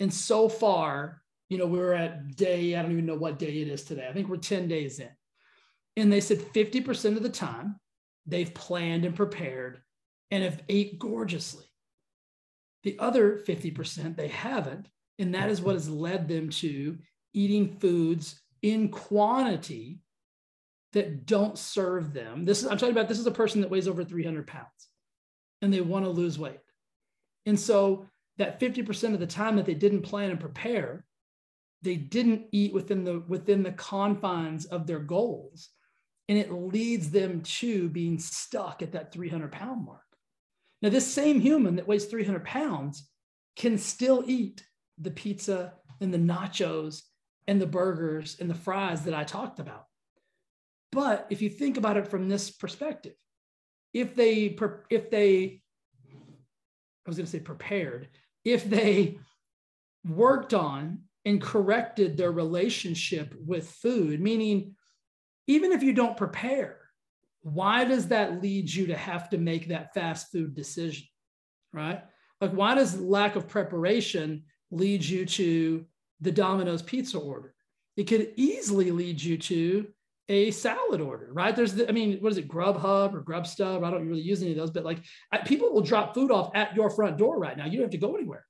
And 0.00 0.12
so 0.12 0.48
far, 0.48 1.22
you 1.48 1.58
know, 1.58 1.66
we're 1.66 1.92
at 1.92 2.34
day, 2.36 2.74
I 2.74 2.82
don't 2.82 2.92
even 2.92 3.06
know 3.06 3.14
what 3.14 3.38
day 3.38 3.60
it 3.60 3.68
is 3.68 3.84
today. 3.84 4.06
I 4.08 4.12
think 4.12 4.28
we're 4.28 4.36
10 4.36 4.66
days 4.66 4.98
in. 4.98 5.10
And 5.96 6.12
they 6.12 6.20
said 6.20 6.38
50% 6.38 7.16
of 7.16 7.22
the 7.22 7.28
time 7.28 7.76
they've 8.26 8.52
planned 8.52 9.04
and 9.04 9.14
prepared 9.14 9.82
and 10.32 10.42
have 10.42 10.62
ate 10.68 10.98
gorgeously. 10.98 11.66
The 12.82 12.98
other 12.98 13.38
50% 13.46 14.16
they 14.16 14.28
haven't, 14.28 14.88
and 15.18 15.34
that 15.34 15.50
is 15.50 15.60
what 15.60 15.74
has 15.74 15.88
led 15.88 16.26
them 16.26 16.48
to 16.50 16.98
eating 17.34 17.76
foods 17.78 18.40
in 18.62 18.88
quantity 18.88 20.00
that 20.94 21.26
don't 21.26 21.58
serve 21.58 22.12
them. 22.12 22.44
This 22.44 22.62
is, 22.62 22.68
I'm 22.68 22.78
talking 22.78 22.94
about 22.94 23.08
this 23.08 23.18
is 23.18 23.26
a 23.26 23.30
person 23.30 23.60
that 23.60 23.70
weighs 23.70 23.86
over 23.86 24.02
300 24.02 24.46
pounds 24.46 24.66
and 25.60 25.72
they 25.72 25.80
want 25.80 26.06
to 26.06 26.10
lose 26.10 26.38
weight. 26.38 26.60
And 27.46 27.58
so 27.58 28.06
that 28.38 28.58
50% 28.58 29.14
of 29.14 29.20
the 29.20 29.26
time 29.26 29.56
that 29.56 29.66
they 29.66 29.74
didn't 29.74 30.02
plan 30.02 30.30
and 30.30 30.40
prepare, 30.40 31.04
they 31.82 31.96
didn't 31.96 32.46
eat 32.52 32.72
within 32.72 33.04
the 33.04 33.22
within 33.28 33.62
the 33.62 33.72
confines 33.72 34.64
of 34.66 34.86
their 34.86 35.00
goals. 35.00 35.68
And 36.28 36.38
it 36.38 36.52
leads 36.52 37.10
them 37.10 37.42
to 37.42 37.88
being 37.88 38.18
stuck 38.18 38.80
at 38.80 38.92
that 38.92 39.12
300 39.12 39.52
pound 39.52 39.84
mark. 39.84 40.01
Now, 40.82 40.88
this 40.88 41.12
same 41.12 41.40
human 41.40 41.76
that 41.76 41.86
weighs 41.86 42.06
300 42.06 42.44
pounds 42.44 43.08
can 43.54 43.78
still 43.78 44.24
eat 44.26 44.66
the 44.98 45.12
pizza 45.12 45.74
and 46.00 46.12
the 46.12 46.18
nachos 46.18 47.02
and 47.46 47.60
the 47.60 47.66
burgers 47.66 48.36
and 48.40 48.50
the 48.50 48.54
fries 48.54 49.04
that 49.04 49.14
I 49.14 49.22
talked 49.22 49.60
about. 49.60 49.86
But 50.90 51.26
if 51.30 51.40
you 51.40 51.48
think 51.48 51.76
about 51.76 51.96
it 51.96 52.08
from 52.08 52.28
this 52.28 52.50
perspective, 52.50 53.14
if 53.94 54.14
they, 54.14 54.56
if 54.90 55.10
they, 55.10 55.62
I 56.10 57.08
was 57.08 57.16
going 57.16 57.26
to 57.26 57.30
say 57.30 57.40
prepared, 57.40 58.08
if 58.44 58.68
they 58.68 59.18
worked 60.06 60.52
on 60.52 61.02
and 61.24 61.40
corrected 61.40 62.16
their 62.16 62.32
relationship 62.32 63.34
with 63.38 63.70
food, 63.70 64.20
meaning 64.20 64.74
even 65.46 65.72
if 65.72 65.82
you 65.82 65.92
don't 65.92 66.16
prepare, 66.16 66.81
why 67.42 67.84
does 67.84 68.08
that 68.08 68.42
lead 68.42 68.72
you 68.72 68.86
to 68.86 68.96
have 68.96 69.28
to 69.30 69.38
make 69.38 69.68
that 69.68 69.94
fast 69.94 70.30
food 70.32 70.54
decision? 70.54 71.06
Right? 71.72 72.02
Like, 72.40 72.52
why 72.52 72.74
does 72.74 72.98
lack 72.98 73.36
of 73.36 73.48
preparation 73.48 74.44
lead 74.70 75.04
you 75.04 75.26
to 75.26 75.84
the 76.20 76.32
Domino's 76.32 76.82
pizza 76.82 77.18
order? 77.18 77.54
It 77.96 78.04
could 78.04 78.32
easily 78.36 78.90
lead 78.90 79.22
you 79.22 79.36
to 79.38 79.86
a 80.28 80.50
salad 80.50 81.00
order, 81.00 81.28
right? 81.32 81.54
There's, 81.54 81.74
the, 81.74 81.88
I 81.88 81.92
mean, 81.92 82.18
what 82.20 82.32
is 82.32 82.38
it, 82.38 82.48
Grubhub 82.48 83.12
or 83.12 83.22
Grubstub? 83.22 83.84
I 83.84 83.90
don't 83.90 84.08
really 84.08 84.22
use 84.22 84.40
any 84.40 84.52
of 84.52 84.56
those, 84.56 84.70
but 84.70 84.84
like 84.84 85.02
people 85.44 85.72
will 85.72 85.82
drop 85.82 86.14
food 86.14 86.30
off 86.30 86.50
at 86.54 86.74
your 86.74 86.90
front 86.90 87.18
door 87.18 87.38
right 87.38 87.56
now. 87.56 87.66
You 87.66 87.72
don't 87.72 87.82
have 87.82 87.90
to 87.90 87.98
go 87.98 88.14
anywhere. 88.14 88.46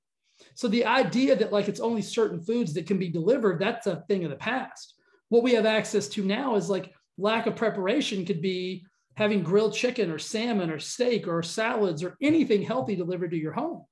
So 0.54 0.68
the 0.68 0.84
idea 0.84 1.34
that 1.36 1.52
like 1.52 1.68
it's 1.68 1.80
only 1.80 2.02
certain 2.02 2.40
foods 2.40 2.74
that 2.74 2.86
can 2.86 2.98
be 2.98 3.08
delivered, 3.08 3.58
that's 3.58 3.86
a 3.86 4.04
thing 4.08 4.24
of 4.24 4.30
the 4.30 4.36
past. 4.36 4.94
What 5.28 5.42
we 5.42 5.54
have 5.54 5.66
access 5.66 6.08
to 6.08 6.24
now 6.24 6.56
is 6.56 6.68
like 6.68 6.92
lack 7.18 7.46
of 7.46 7.56
preparation 7.56 8.24
could 8.24 8.42
be 8.42 8.84
having 9.16 9.42
grilled 9.42 9.74
chicken 9.74 10.10
or 10.10 10.18
salmon 10.18 10.70
or 10.70 10.78
steak 10.78 11.28
or 11.28 11.42
salads 11.42 12.02
or 12.02 12.16
anything 12.20 12.62
healthy 12.62 12.96
delivered 12.96 13.30
to 13.30 13.36
your 13.36 13.52
home. 13.52 13.84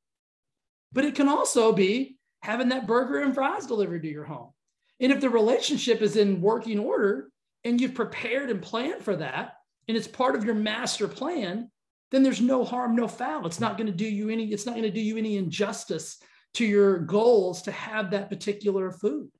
But 0.93 1.05
it 1.05 1.15
can 1.15 1.29
also 1.29 1.73
be 1.73 2.17
having 2.43 2.71
that 2.71 2.87
burger 2.87 3.21
and 3.21 3.35
fries 3.35 3.67
delivered 3.67 4.03
to 4.03 4.09
your 4.09 4.25
home. 4.25 4.51
And 4.99 5.13
if 5.13 5.21
the 5.21 5.31
relationship 5.31 6.03
is 6.03 6.17
in 6.17 6.41
working 6.41 6.79
order 6.79 7.31
and 7.65 7.81
you've 7.81 7.95
prepared 7.95 8.51
and 8.51 8.63
planned 8.63 9.03
for 9.03 9.17
that, 9.17 9.55
and 9.89 9.97
it's 9.97 10.09
part 10.09 10.37
of 10.37 10.45
your 10.45 10.55
master 10.55 11.09
plan, 11.09 11.71
then 12.11 12.23
there's 12.23 12.41
no 12.41 12.65
harm, 12.65 12.97
no 12.97 13.09
foul. 13.09 13.47
It's 13.47 13.61
not 13.61 13.77
going 13.77 13.87
to 13.87 13.93
do 13.93 14.07
you 14.07 14.31
any, 14.31 14.53
it's 14.53 14.67
not 14.67 14.75
going 14.75 14.85
to 14.85 14.91
do 14.91 15.01
you 15.01 15.17
any 15.17 15.37
injustice 15.37 16.19
to 16.55 16.65
your 16.65 16.99
goals 16.99 17.63
to 17.63 17.73
have 17.73 18.11
that 18.11 18.29
particular 18.29 18.91
food. 18.91 19.31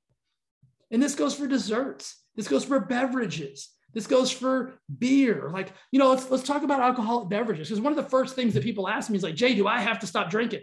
And 0.91 1.01
this 1.01 1.15
goes 1.15 1.33
for 1.33 1.47
desserts. 1.47 2.21
This 2.35 2.47
goes 2.47 2.65
for 2.65 2.79
beverages. 2.79 3.69
This 3.93 4.07
goes 4.07 4.31
for 4.31 4.79
beer. 4.99 5.49
Like, 5.51 5.73
you 5.91 5.99
know, 5.99 6.09
let's 6.09 6.29
let's 6.29 6.43
talk 6.43 6.63
about 6.63 6.81
alcoholic 6.81 7.29
beverages. 7.29 7.69
Because 7.69 7.81
one 7.81 7.91
of 7.91 8.03
the 8.03 8.09
first 8.09 8.35
things 8.35 8.53
that 8.53 8.63
people 8.63 8.87
ask 8.87 9.09
me 9.09 9.17
is 9.17 9.23
like, 9.23 9.35
Jay, 9.35 9.53
do 9.53 9.67
I 9.67 9.79
have 9.79 9.99
to 9.99 10.07
stop 10.07 10.29
drinking? 10.29 10.61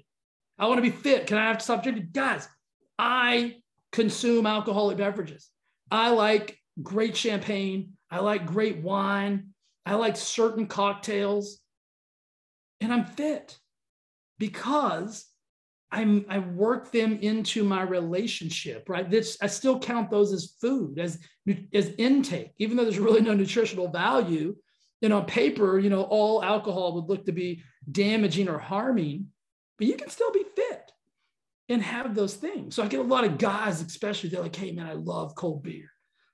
I 0.58 0.66
want 0.66 0.78
to 0.78 0.82
be 0.82 0.90
fit. 0.90 1.26
Can 1.26 1.38
I 1.38 1.46
have 1.46 1.58
to 1.58 1.64
stop 1.64 1.82
drinking? 1.82 2.08
Guys, 2.12 2.48
I 2.98 3.56
consume 3.92 4.46
alcoholic 4.46 4.96
beverages. 4.96 5.48
I 5.90 6.10
like 6.10 6.58
great 6.82 7.16
champagne. 7.16 7.94
I 8.10 8.20
like 8.20 8.46
great 8.46 8.78
wine. 8.78 9.50
I 9.84 9.94
like 9.94 10.16
certain 10.16 10.66
cocktails. 10.66 11.60
And 12.80 12.92
I'm 12.92 13.04
fit 13.04 13.58
because 14.38 15.26
I'm 15.90 16.26
I 16.28 16.38
work 16.38 16.92
them 16.92 17.18
into 17.22 17.64
my 17.64 17.82
relationship, 17.82 18.88
right? 18.88 19.08
This 19.08 19.38
I 19.40 19.46
still 19.46 19.78
count 19.78 20.10
those 20.10 20.32
as 20.32 20.54
food, 20.60 20.98
as 20.98 21.18
as 21.72 21.92
intake, 21.98 22.52
even 22.58 22.76
though 22.76 22.84
there's 22.84 22.98
really 22.98 23.22
no 23.22 23.34
nutritional 23.34 23.88
value. 23.88 24.56
And 25.00 25.12
on 25.12 25.26
paper, 25.26 25.78
you 25.78 25.90
know, 25.90 26.02
all 26.02 26.42
alcohol 26.42 26.94
would 26.94 27.08
look 27.08 27.24
to 27.26 27.32
be 27.32 27.62
damaging 27.90 28.48
or 28.48 28.58
harming, 28.58 29.28
but 29.78 29.86
you 29.86 29.94
can 29.94 30.10
still 30.10 30.32
be 30.32 30.44
fit 30.56 30.90
and 31.68 31.82
have 31.82 32.14
those 32.14 32.34
things. 32.34 32.74
So 32.74 32.82
I 32.82 32.88
get 32.88 33.00
a 33.00 33.04
lot 33.04 33.24
of 33.24 33.38
guys, 33.38 33.80
especially, 33.80 34.30
they're 34.30 34.42
like, 34.42 34.56
hey 34.56 34.72
man, 34.72 34.86
I 34.86 34.94
love 34.94 35.36
cold 35.36 35.62
beer. 35.62 35.90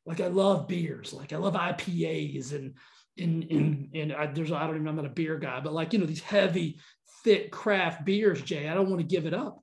Like 0.06 0.20
I 0.20 0.28
love 0.28 0.66
beers, 0.66 1.12
like 1.12 1.32
I 1.32 1.36
love 1.36 1.54
IPAs 1.54 2.52
and 2.52 2.74
in 3.16 3.42
in 3.44 3.90
in 3.92 4.12
I, 4.12 4.26
there's 4.26 4.50
I 4.50 4.66
don't 4.66 4.70
even 4.70 4.84
know, 4.84 4.90
I'm 4.90 4.96
not 4.96 5.06
a 5.06 5.10
beer 5.10 5.38
guy, 5.38 5.60
but 5.60 5.72
like 5.72 5.92
you 5.92 5.98
know 5.98 6.06
these 6.06 6.20
heavy 6.20 6.80
thick 7.24 7.50
craft 7.50 8.04
beers, 8.04 8.40
Jay. 8.42 8.68
I 8.68 8.74
don't 8.74 8.88
want 8.88 9.00
to 9.00 9.06
give 9.06 9.26
it 9.26 9.34
up. 9.34 9.60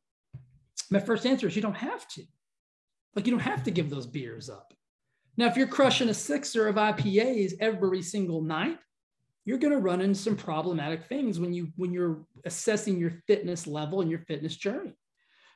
My 0.90 1.00
first 1.00 1.26
answer 1.26 1.48
is 1.48 1.56
you 1.56 1.62
don't 1.62 1.78
have 1.78 2.08
to. 2.10 2.24
Like 3.16 3.26
you 3.26 3.32
don't 3.32 3.40
have 3.40 3.64
to 3.64 3.72
give 3.72 3.90
those 3.90 4.08
beers 4.08 4.50
up. 4.50 4.74
Now, 5.38 5.48
if 5.48 5.56
you're 5.56 5.68
crushing 5.68 6.10
a 6.10 6.14
sixer 6.14 6.68
of 6.68 6.76
IPAs 6.76 7.54
every 7.60 8.02
single 8.02 8.42
night, 8.42 8.78
you're 9.46 9.58
going 9.58 9.74
to 9.74 9.80
run 9.80 10.02
into 10.02 10.20
some 10.20 10.36
problematic 10.36 11.06
things 11.06 11.40
when 11.40 11.54
you 11.54 11.70
when 11.76 11.94
you're 11.94 12.26
assessing 12.46 13.00
your 13.00 13.14
fitness 13.28 13.66
level 13.66 14.02
and 14.02 14.10
your 14.10 14.20
fitness 14.20 14.56
journey. 14.56 14.94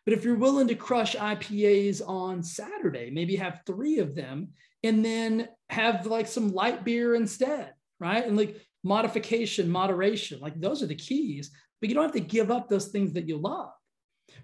But 0.06 0.14
if 0.14 0.24
you're 0.24 0.36
willing 0.36 0.68
to 0.68 0.76
crush 0.76 1.16
IPAs 1.16 2.02
on 2.08 2.44
Saturday, 2.44 3.10
maybe 3.10 3.36
have 3.36 3.62
three 3.66 4.00
of 4.00 4.16
them 4.16 4.50
and 4.84 5.04
then 5.04 5.50
have 5.70 6.06
like 6.06 6.28
some 6.28 6.54
light 6.54 6.84
beer 6.84 7.16
instead, 7.16 7.74
right? 8.00 8.26
And 8.26 8.38
like 8.38 8.60
modification, 8.86 9.70
moderation, 9.70 10.40
like 10.40 10.60
those 10.62 10.82
are 10.82 10.88
the 10.88 10.96
keys. 10.96 11.52
But 11.82 11.90
you 11.90 11.96
don't 11.96 12.06
have 12.06 12.14
to 12.14 12.20
give 12.22 12.52
up 12.52 12.70
those 12.70 12.88
things 12.88 13.12
that 13.14 13.28
you 13.28 13.38
love, 13.38 13.72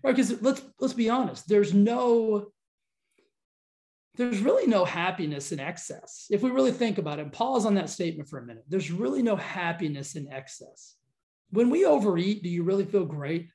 right? 0.03 0.13
Because 0.13 0.41
let's 0.41 0.62
let's 0.79 0.93
be 0.93 1.10
honest, 1.10 1.48
there's 1.48 1.74
no 1.74 2.48
there's 4.15 4.39
really 4.39 4.67
no 4.67 4.83
happiness 4.83 5.53
in 5.53 5.60
excess. 5.60 6.25
If 6.29 6.41
we 6.41 6.51
really 6.51 6.74
think 6.74 6.98
about 6.98 7.19
it, 7.19 7.31
pause 7.31 7.65
on 7.65 7.75
that 7.75 7.89
statement 7.89 8.27
for 8.27 8.39
a 8.39 8.45
minute. 8.45 8.65
There's 8.67 8.91
really 8.91 9.21
no 9.21 9.38
happiness 9.38 10.15
in 10.15 10.31
excess. 10.31 10.95
When 11.51 11.69
we 11.69 11.86
overeat, 11.86 12.43
do 12.43 12.50
you 12.50 12.63
really 12.63 12.86
feel 12.86 13.05
great? 13.05 13.50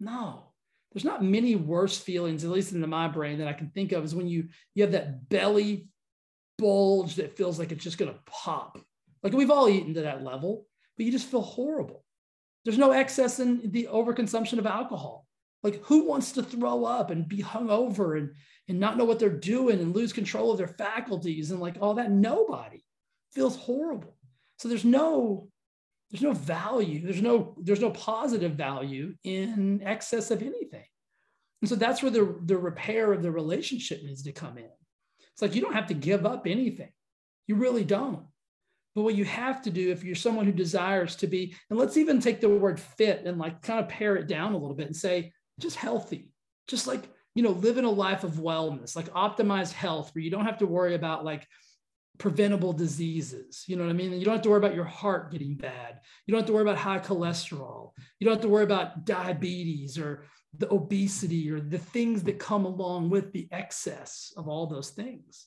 No. 0.00 0.44
There's 0.92 1.04
not 1.04 1.22
many 1.22 1.54
worse 1.56 1.98
feelings, 1.98 2.44
at 2.44 2.50
least 2.50 2.72
in 2.72 2.88
my 2.88 3.08
brain, 3.08 3.38
that 3.38 3.48
I 3.48 3.52
can 3.52 3.70
think 3.70 3.92
of, 3.92 4.04
is 4.04 4.14
when 4.14 4.28
you 4.28 4.48
you 4.74 4.82
have 4.84 4.92
that 4.92 5.28
belly 5.28 5.88
bulge 6.56 7.16
that 7.16 7.36
feels 7.36 7.58
like 7.58 7.72
it's 7.72 7.84
just 7.84 7.98
going 7.98 8.12
to 8.12 8.20
pop. 8.24 8.78
Like 9.22 9.32
we've 9.32 9.50
all 9.50 9.68
eaten 9.68 9.94
to 9.94 10.02
that 10.02 10.24
level, 10.24 10.66
but 10.96 11.06
you 11.06 11.12
just 11.12 11.30
feel 11.30 11.42
horrible. 11.42 12.04
There's 12.64 12.78
no 12.78 12.92
excess 12.92 13.40
in 13.40 13.70
the 13.70 13.88
overconsumption 13.90 14.58
of 14.58 14.66
alcohol. 14.66 15.26
Like 15.62 15.82
who 15.84 16.04
wants 16.04 16.32
to 16.32 16.42
throw 16.42 16.84
up 16.84 17.10
and 17.10 17.28
be 17.28 17.42
hungover 17.42 18.18
and 18.18 18.30
and 18.68 18.78
not 18.78 18.98
know 18.98 19.04
what 19.04 19.18
they're 19.18 19.30
doing 19.30 19.80
and 19.80 19.94
lose 19.94 20.12
control 20.12 20.52
of 20.52 20.58
their 20.58 20.68
faculties 20.68 21.50
and 21.50 21.60
like 21.60 21.76
all 21.80 21.94
that? 21.94 22.10
Nobody 22.10 22.84
feels 23.32 23.56
horrible. 23.56 24.16
So 24.58 24.68
there's 24.68 24.84
no 24.84 25.48
there's 26.10 26.22
no 26.22 26.32
value. 26.32 27.02
There's 27.04 27.22
no 27.22 27.56
there's 27.60 27.80
no 27.80 27.90
positive 27.90 28.52
value 28.52 29.14
in 29.24 29.82
excess 29.84 30.30
of 30.30 30.42
anything. 30.42 30.84
And 31.60 31.68
so 31.68 31.74
that's 31.74 32.02
where 32.02 32.10
the, 32.10 32.38
the 32.44 32.56
repair 32.56 33.12
of 33.12 33.22
the 33.22 33.32
relationship 33.32 34.02
needs 34.02 34.22
to 34.22 34.32
come 34.32 34.58
in. 34.58 34.70
It's 35.32 35.42
like 35.42 35.54
you 35.54 35.60
don't 35.60 35.74
have 35.74 35.88
to 35.88 35.94
give 35.94 36.24
up 36.24 36.46
anything. 36.46 36.90
You 37.46 37.56
really 37.56 37.84
don't. 37.84 38.26
But 38.98 39.04
what 39.04 39.14
you 39.14 39.26
have 39.26 39.62
to 39.62 39.70
do 39.70 39.92
if 39.92 40.02
you're 40.02 40.16
someone 40.16 40.44
who 40.44 40.50
desires 40.50 41.14
to 41.16 41.28
be, 41.28 41.54
and 41.70 41.78
let's 41.78 41.96
even 41.96 42.18
take 42.18 42.40
the 42.40 42.48
word 42.48 42.80
fit 42.80 43.22
and 43.26 43.38
like 43.38 43.62
kind 43.62 43.78
of 43.78 43.88
pare 43.88 44.16
it 44.16 44.26
down 44.26 44.54
a 44.54 44.58
little 44.58 44.74
bit 44.74 44.88
and 44.88 44.96
say, 44.96 45.32
just 45.60 45.76
healthy, 45.76 46.32
just 46.66 46.88
like, 46.88 47.08
you 47.36 47.44
know, 47.44 47.50
living 47.52 47.84
a 47.84 47.90
life 47.90 48.24
of 48.24 48.32
wellness, 48.32 48.96
like 48.96 49.08
optimized 49.10 49.70
health, 49.70 50.10
where 50.12 50.24
you 50.24 50.32
don't 50.32 50.46
have 50.46 50.58
to 50.58 50.66
worry 50.66 50.96
about 50.96 51.24
like 51.24 51.46
preventable 52.18 52.72
diseases. 52.72 53.62
You 53.68 53.76
know 53.76 53.84
what 53.84 53.90
I 53.90 53.92
mean? 53.92 54.14
You 54.14 54.24
don't 54.24 54.34
have 54.34 54.42
to 54.42 54.50
worry 54.50 54.58
about 54.58 54.74
your 54.74 54.82
heart 54.82 55.30
getting 55.30 55.54
bad. 55.54 56.00
You 56.26 56.32
don't 56.32 56.40
have 56.40 56.48
to 56.48 56.52
worry 56.52 56.62
about 56.62 56.78
high 56.78 56.98
cholesterol. 56.98 57.92
You 58.18 58.24
don't 58.24 58.34
have 58.34 58.42
to 58.42 58.48
worry 58.48 58.64
about 58.64 59.04
diabetes 59.04 59.96
or 59.96 60.24
the 60.56 60.68
obesity 60.74 61.52
or 61.52 61.60
the 61.60 61.78
things 61.78 62.24
that 62.24 62.40
come 62.40 62.64
along 62.64 63.10
with 63.10 63.30
the 63.32 63.46
excess 63.52 64.32
of 64.36 64.48
all 64.48 64.66
those 64.66 64.90
things. 64.90 65.46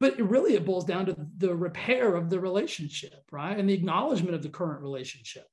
But 0.00 0.18
it 0.18 0.24
really, 0.24 0.54
it 0.54 0.64
boils 0.64 0.86
down 0.86 1.06
to 1.06 1.16
the 1.36 1.54
repair 1.54 2.14
of 2.14 2.30
the 2.30 2.40
relationship, 2.40 3.22
right? 3.30 3.56
And 3.56 3.68
the 3.68 3.74
acknowledgement 3.74 4.34
of 4.34 4.42
the 4.42 4.48
current 4.48 4.80
relationship. 4.80 5.46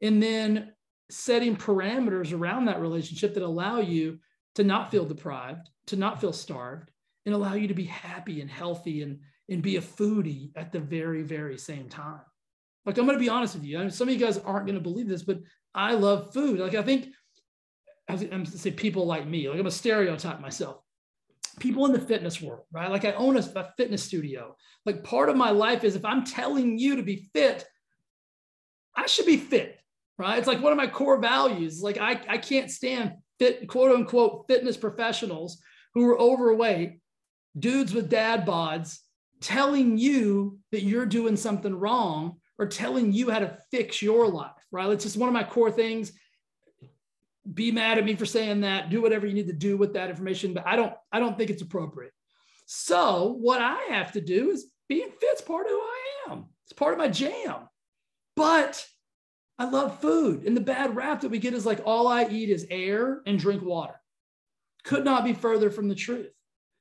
And 0.00 0.22
then 0.22 0.72
setting 1.10 1.56
parameters 1.56 2.32
around 2.32 2.66
that 2.66 2.80
relationship 2.80 3.34
that 3.34 3.42
allow 3.42 3.80
you 3.80 4.20
to 4.54 4.62
not 4.62 4.90
feel 4.90 5.04
deprived, 5.04 5.68
to 5.88 5.96
not 5.96 6.20
feel 6.20 6.32
starved, 6.32 6.90
and 7.26 7.34
allow 7.34 7.54
you 7.54 7.68
to 7.68 7.74
be 7.74 7.84
happy 7.84 8.40
and 8.40 8.48
healthy 8.48 9.02
and, 9.02 9.18
and 9.48 9.62
be 9.62 9.76
a 9.76 9.82
foodie 9.82 10.52
at 10.54 10.70
the 10.70 10.80
very, 10.80 11.22
very 11.22 11.58
same 11.58 11.88
time. 11.88 12.20
Like, 12.86 12.98
I'm 12.98 13.04
going 13.04 13.18
to 13.18 13.22
be 13.22 13.28
honest 13.28 13.54
with 13.54 13.64
you. 13.64 13.78
I 13.78 13.80
mean, 13.82 13.90
some 13.90 14.08
of 14.08 14.14
you 14.14 14.20
guys 14.20 14.38
aren't 14.38 14.66
going 14.66 14.78
to 14.78 14.80
believe 14.80 15.08
this, 15.08 15.22
but 15.22 15.40
I 15.74 15.94
love 15.94 16.32
food. 16.32 16.60
Like, 16.60 16.74
I 16.74 16.82
think, 16.82 17.08
I'm 18.08 18.18
going 18.18 18.44
to 18.44 18.58
say 18.58 18.70
people 18.70 19.06
like 19.06 19.26
me, 19.26 19.48
like 19.48 19.58
I'm 19.58 19.66
a 19.66 19.70
stereotype 19.70 20.40
myself. 20.40 20.82
People 21.58 21.86
in 21.86 21.92
the 21.92 22.00
fitness 22.00 22.40
world, 22.40 22.64
right? 22.72 22.90
Like, 22.90 23.04
I 23.04 23.12
own 23.12 23.36
a, 23.36 23.40
a 23.40 23.72
fitness 23.76 24.02
studio. 24.02 24.56
Like, 24.84 25.04
part 25.04 25.28
of 25.28 25.36
my 25.36 25.50
life 25.50 25.84
is 25.84 25.96
if 25.96 26.04
I'm 26.04 26.24
telling 26.24 26.78
you 26.78 26.96
to 26.96 27.02
be 27.02 27.28
fit, 27.32 27.64
I 28.94 29.06
should 29.06 29.26
be 29.26 29.36
fit 29.36 29.78
right? 30.18 30.38
It's 30.38 30.48
like 30.48 30.60
one 30.60 30.72
of 30.72 30.76
my 30.76 30.88
core 30.88 31.18
values. 31.18 31.82
Like 31.82 31.98
I, 31.98 32.20
I 32.28 32.38
can't 32.38 32.70
stand 32.70 33.12
fit, 33.38 33.68
quote 33.68 33.94
unquote, 33.94 34.46
fitness 34.48 34.76
professionals 34.76 35.62
who 35.94 36.06
are 36.08 36.20
overweight, 36.20 37.00
dudes 37.58 37.94
with 37.94 38.10
dad 38.10 38.44
bods, 38.44 38.98
telling 39.40 39.96
you 39.96 40.58
that 40.72 40.82
you're 40.82 41.06
doing 41.06 41.36
something 41.36 41.74
wrong 41.74 42.36
or 42.58 42.66
telling 42.66 43.12
you 43.12 43.30
how 43.30 43.38
to 43.38 43.56
fix 43.70 44.02
your 44.02 44.26
life, 44.26 44.50
right? 44.72 44.90
It's 44.90 45.04
just 45.04 45.16
one 45.16 45.28
of 45.28 45.32
my 45.32 45.44
core 45.44 45.70
things. 45.70 46.12
Be 47.54 47.70
mad 47.72 47.98
at 47.98 48.04
me 48.04 48.14
for 48.14 48.26
saying 48.26 48.60
that. 48.62 48.90
Do 48.90 49.00
whatever 49.00 49.26
you 49.26 49.34
need 49.34 49.46
to 49.46 49.52
do 49.52 49.76
with 49.76 49.94
that 49.94 50.10
information, 50.10 50.54
but 50.54 50.66
I 50.66 50.76
don't, 50.76 50.92
I 51.12 51.18
don't 51.18 51.36
think 51.38 51.50
it's 51.50 51.62
appropriate. 51.62 52.12
So 52.66 53.36
what 53.40 53.62
I 53.62 53.80
have 53.90 54.12
to 54.12 54.20
do 54.20 54.50
is 54.50 54.66
being 54.88 55.10
fit's 55.20 55.40
part 55.40 55.66
of 55.66 55.72
who 55.72 55.80
I 55.80 56.32
am. 56.32 56.46
It's 56.64 56.74
part 56.74 56.92
of 56.92 56.98
my 56.98 57.08
jam. 57.08 57.68
But 58.36 58.86
I 59.58 59.68
love 59.68 60.00
food. 60.00 60.44
And 60.44 60.56
the 60.56 60.60
bad 60.60 60.94
rap 60.94 61.22
that 61.22 61.30
we 61.30 61.38
get 61.38 61.54
is 61.54 61.66
like 61.66 61.80
all 61.84 62.06
I 62.06 62.26
eat 62.26 62.50
is 62.50 62.66
air 62.70 63.22
and 63.26 63.38
drink 63.38 63.62
water. 63.62 64.00
Could 64.84 65.04
not 65.04 65.24
be 65.24 65.32
further 65.32 65.70
from 65.70 65.88
the 65.88 65.94
truth. 65.94 66.30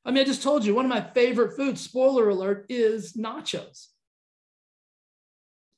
I 0.06 0.12
mean, 0.12 0.21
I 0.21 0.25
just 0.25 0.43
told 0.43 0.65
you 0.65 0.75
one 0.75 0.86
of 0.86 0.89
my 0.89 1.01
favorite 1.01 1.56
foods, 1.56 1.82
spoiler 1.82 2.30
alert, 2.30 2.65
is 2.69 3.13
nachos. 3.13 3.88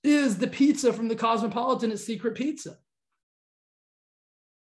Is 0.04 0.38
the 0.38 0.48
pizza 0.48 0.94
from 0.94 1.08
the 1.08 1.16
Cosmopolitan 1.16 1.92
at 1.92 2.00
Secret 2.00 2.36
Pizza. 2.36 2.78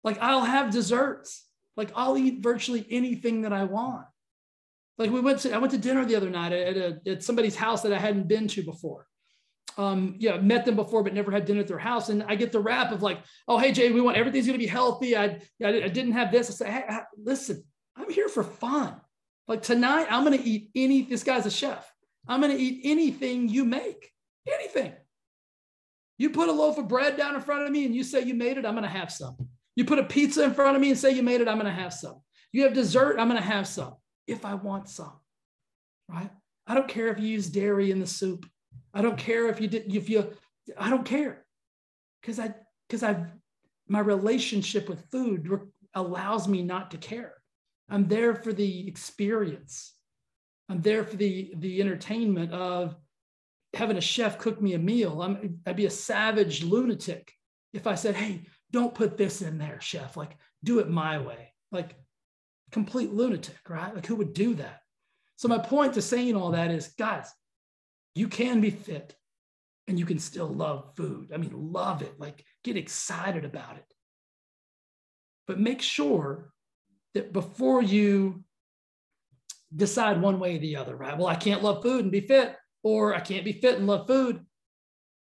Like 0.04 0.18
I'll 0.22 0.46
have 0.46 0.72
desserts. 0.72 1.46
Like 1.76 1.92
I'll 1.96 2.18
eat 2.18 2.42
virtually 2.42 2.86
anything 2.90 3.42
that 3.42 3.54
I 3.54 3.64
want. 3.66 4.06
Like 4.98 5.12
we 5.12 5.22
went 5.22 5.40
to, 5.40 5.54
I 5.54 5.60
went 5.60 5.72
to 5.72 5.78
dinner 5.78 6.06
the 6.06 6.16
other 6.16 6.30
night 6.30 6.54
at, 6.54 6.78
a, 6.78 7.00
at 7.06 7.24
somebody's 7.24 7.56
house 7.56 7.84
that 7.84 7.94
I 7.94 8.00
hadn't 8.00 8.28
been 8.28 8.48
to 8.50 8.64
before 8.64 9.08
um, 9.78 10.16
yeah, 10.18 10.38
met 10.38 10.66
them 10.66 10.76
before, 10.76 11.04
but 11.04 11.14
never 11.14 11.32
had 11.32 11.46
dinner 11.46 11.62
at 11.62 11.68
their 11.68 11.78
house. 11.78 12.10
And 12.10 12.24
I 12.24 12.36
get 12.36 12.52
the 12.52 12.60
rap 12.60 12.92
of 12.92 13.04
like, 13.04 13.20
oh, 13.48 13.58
hey, 13.58 13.72
Jay, 13.72 13.92
we 13.92 14.02
want 14.02 14.18
everything's 14.18 14.48
going 14.48 14.60
to 14.60 14.64
be 14.64 14.70
healthy. 14.70 15.16
I, 15.16 15.40
I, 15.64 15.68
I, 15.68 15.88
didn't 15.88 16.14
have 16.14 16.32
this. 16.32 16.50
I 16.50 16.54
say, 16.54 16.72
hey, 16.72 17.00
listen, 17.16 17.64
I'm 17.96 18.10
here 18.10 18.28
for 18.28 18.44
fun. 18.44 19.00
Like 19.48 19.62
tonight, 19.62 20.08
I'm 20.10 20.26
going 20.26 20.38
to 20.38 20.44
eat 20.44 20.72
any, 20.76 21.04
this 21.04 21.24
guy's 21.24 21.46
a 21.46 21.52
chef. 21.52 21.90
I'm 22.28 22.42
going 22.42 22.56
to 22.56 22.62
eat 22.62 22.82
anything 22.84 23.48
you 23.48 23.66
make, 23.66 24.12
anything. 24.52 24.94
You 26.18 26.32
put 26.32 26.50
a 26.50 26.52
loaf 26.52 26.80
of 26.80 26.88
bread 26.88 27.16
down 27.16 27.36
in 27.36 27.42
front 27.42 27.64
of 27.64 27.72
me 27.72 27.86
and 27.86 27.96
you 27.96 28.04
say 28.04 28.24
you 28.24 28.34
made 28.34 28.58
it, 28.58 28.66
I'm 28.66 28.74
going 28.74 28.84
to 28.84 28.90
have 28.90 29.12
some. 29.12 29.38
You 29.78 29.86
put 29.86 30.00
a 30.00 30.04
pizza 30.04 30.44
in 30.44 30.56
front 30.56 30.76
of 30.76 30.82
me 30.82 30.90
and 30.90 30.98
say 30.98 31.12
you 31.12 31.22
made 31.22 31.40
it, 31.40 31.48
I'm 31.48 31.60
going 31.60 31.74
to 31.74 31.82
have 31.82 31.94
some. 31.94 32.20
You 32.52 32.64
have 32.64 32.74
dessert, 32.74 33.20
I'm 33.20 33.30
going 33.30 33.40
to 33.40 33.48
have 33.48 33.68
some 33.68 33.94
if 34.26 34.44
I 34.44 34.56
want 34.56 34.90
some, 34.90 35.14
right? 36.10 36.32
I 36.66 36.74
don't 36.74 36.88
care 36.88 37.10
if 37.10 37.20
you 37.20 37.28
use 37.28 37.48
dairy 37.48 37.92
in 37.92 38.00
the 38.00 38.08
soup. 38.08 38.50
I 38.92 39.04
don't 39.04 39.20
care 39.20 39.48
if 39.50 39.62
you 39.62 39.68
did 39.68 39.94
if 39.94 40.10
you 40.10 40.34
I 40.80 40.90
don't 40.90 41.06
care 41.06 41.46
because 42.20 42.40
I 42.40 42.56
because 42.90 43.04
I 43.04 43.28
my 43.88 44.00
relationship 44.00 44.90
with 44.90 45.06
food 45.12 45.48
allows 45.94 46.48
me 46.48 46.64
not 46.64 46.90
to 46.92 46.98
care. 46.98 47.36
I'm 47.88 48.08
there 48.08 48.34
for 48.34 48.52
the 48.52 48.88
experience. 48.88 49.94
I'm 50.70 50.82
there 50.82 51.04
for 51.04 51.18
the 51.18 51.54
the 51.56 51.82
entertainment 51.82 52.52
of 52.52 52.96
having 53.76 53.98
a 53.98 54.02
chef 54.02 54.40
cook 54.40 54.60
me 54.60 54.74
a 54.74 54.80
meal. 54.80 55.22
I'm 55.22 55.60
I'd 55.68 55.76
be 55.76 55.86
a 55.86 55.92
savage 55.92 56.64
lunatic 56.64 57.32
if 57.74 57.86
I 57.86 57.94
said, 57.94 58.16
"Hey, 58.16 58.42
don't 58.72 58.96
put 58.96 59.18
this 59.18 59.42
in 59.42 59.58
there, 59.58 59.80
chef. 59.82 60.18
Like 60.18 60.38
do 60.64 60.80
it 60.80 60.90
my 60.90 61.20
way." 61.20 61.54
Like 61.72 61.96
complete 62.72 63.12
lunatic, 63.12 63.70
right? 63.70 63.94
Like 63.94 64.06
who 64.06 64.16
would 64.16 64.34
do 64.34 64.56
that? 64.56 64.82
So 65.36 65.48
my 65.48 65.60
point 65.60 65.94
to 65.94 66.02
saying 66.02 66.36
all 66.36 66.52
that 66.52 66.72
is, 66.72 66.88
guys, 66.90 67.32
you 68.16 68.28
can 68.28 68.62
be 68.62 68.72
fit 68.72 69.16
and 69.88 70.00
you 70.00 70.06
can 70.06 70.20
still 70.20 70.48
love 70.48 70.96
food. 70.96 71.32
I 71.34 71.38
mean, 71.38 71.52
love 71.54 72.02
it, 72.02 72.20
like 72.20 72.44
get 72.64 72.78
excited 72.78 73.46
about 73.46 73.78
it. 73.78 73.86
But 75.48 75.60
make 75.60 75.82
sure 75.82 76.52
that 77.14 77.32
before 77.32 77.82
you 77.82 78.44
decide 79.76 80.22
one 80.22 80.40
way 80.40 80.56
or 80.56 80.60
the 80.60 80.76
other, 80.76 80.96
right? 80.96 81.18
Well, 81.18 81.28
I 81.28 81.36
can't 81.36 81.64
love 81.64 81.84
food 81.84 82.04
and 82.04 82.12
be 82.12 82.22
fit, 82.22 82.56
or 82.84 83.16
I 83.16 83.20
can't 83.20 83.46
be 83.46 83.54
fit 83.54 83.78
and 83.78 83.88
love 83.88 84.08
food. 84.08 84.46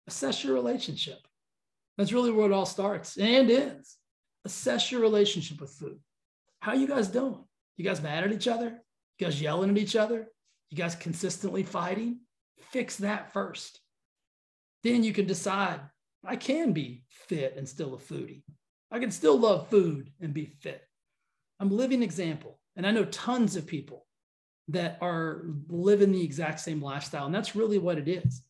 Assess 0.06 0.42
your 0.42 0.54
relationship. 0.54 1.18
That's 1.96 2.12
really 2.12 2.30
where 2.30 2.46
it 2.46 2.52
all 2.52 2.66
starts 2.66 3.16
and 3.16 3.50
ends. 3.50 3.96
Assess 4.44 4.92
your 4.92 5.00
relationship 5.00 5.60
with 5.60 5.70
food. 5.70 5.98
How 6.60 6.74
you 6.74 6.86
guys 6.86 7.08
doing? 7.08 7.44
You 7.76 7.84
guys 7.84 8.02
mad 8.02 8.24
at 8.24 8.32
each 8.32 8.48
other? 8.48 8.78
You 9.18 9.26
guys 9.26 9.40
yelling 9.40 9.70
at 9.70 9.78
each 9.78 9.96
other? 9.96 10.28
You 10.70 10.76
guys 10.76 10.94
consistently 10.94 11.62
fighting? 11.62 12.20
Fix 12.70 12.96
that 12.96 13.32
first. 13.32 13.80
Then 14.82 15.02
you 15.02 15.12
can 15.12 15.26
decide 15.26 15.80
I 16.24 16.36
can 16.36 16.72
be 16.72 17.04
fit 17.08 17.54
and 17.56 17.68
still 17.68 17.94
a 17.94 17.98
foodie. 17.98 18.42
I 18.90 18.98
can 18.98 19.10
still 19.10 19.38
love 19.38 19.68
food 19.68 20.10
and 20.20 20.34
be 20.34 20.46
fit. 20.46 20.82
I'm 21.60 21.70
a 21.70 21.74
living 21.74 22.02
example. 22.02 22.58
And 22.76 22.86
I 22.86 22.90
know 22.90 23.04
tons 23.06 23.56
of 23.56 23.66
people 23.66 24.06
that 24.68 24.98
are 25.00 25.44
living 25.68 26.12
the 26.12 26.22
exact 26.22 26.60
same 26.60 26.82
lifestyle. 26.82 27.26
And 27.26 27.34
that's 27.34 27.56
really 27.56 27.78
what 27.78 27.98
it 27.98 28.08
is. 28.08 28.42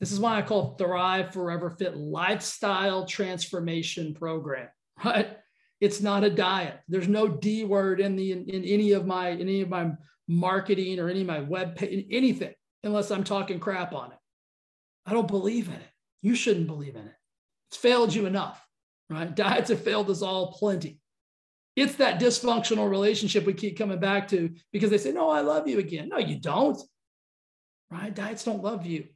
This 0.00 0.12
is 0.12 0.18
why 0.18 0.38
I 0.38 0.42
call 0.42 0.76
Thrive 0.76 1.32
Forever 1.32 1.70
Fit 1.70 1.96
lifestyle 1.96 3.04
transformation 3.04 4.14
program, 4.14 4.68
right? 5.04 5.36
It's 5.80 6.00
not 6.00 6.24
a 6.24 6.30
diet. 6.30 6.80
There's 6.88 7.08
no 7.08 7.28
D 7.28 7.64
word 7.64 8.00
in 8.00 8.16
the 8.16 8.32
in, 8.32 8.48
in 8.48 8.64
any 8.64 8.92
of 8.92 9.06
my 9.06 9.28
in 9.28 9.42
any 9.42 9.60
of 9.60 9.68
my 9.68 9.92
marketing 10.26 10.98
or 10.98 11.08
any 11.08 11.20
of 11.20 11.26
my 11.26 11.40
web 11.40 11.76
page, 11.76 12.06
anything, 12.10 12.54
unless 12.82 13.10
I'm 13.10 13.24
talking 13.24 13.60
crap 13.60 13.92
on 13.92 14.12
it. 14.12 14.18
I 15.06 15.12
don't 15.12 15.28
believe 15.28 15.68
in 15.68 15.74
it. 15.74 15.88
You 16.22 16.34
shouldn't 16.34 16.66
believe 16.66 16.96
in 16.96 17.06
it. 17.06 17.14
It's 17.70 17.78
failed 17.78 18.14
you 18.14 18.26
enough, 18.26 18.66
right? 19.08 19.34
Diets 19.34 19.70
have 19.70 19.82
failed 19.82 20.10
us 20.10 20.22
all 20.22 20.52
plenty. 20.52 20.98
It's 21.76 21.96
that 21.96 22.20
dysfunctional 22.20 22.90
relationship 22.90 23.46
we 23.46 23.54
keep 23.54 23.78
coming 23.78 24.00
back 24.00 24.28
to 24.28 24.50
because 24.72 24.90
they 24.90 24.98
say, 24.98 25.12
No, 25.12 25.30
I 25.30 25.40
love 25.40 25.68
you 25.68 25.78
again. 25.78 26.08
No, 26.08 26.18
you 26.18 26.38
don't, 26.38 26.80
right? 27.90 28.14
Diets 28.14 28.44
don't 28.44 28.62
love 28.62 28.86
you. 28.86 29.06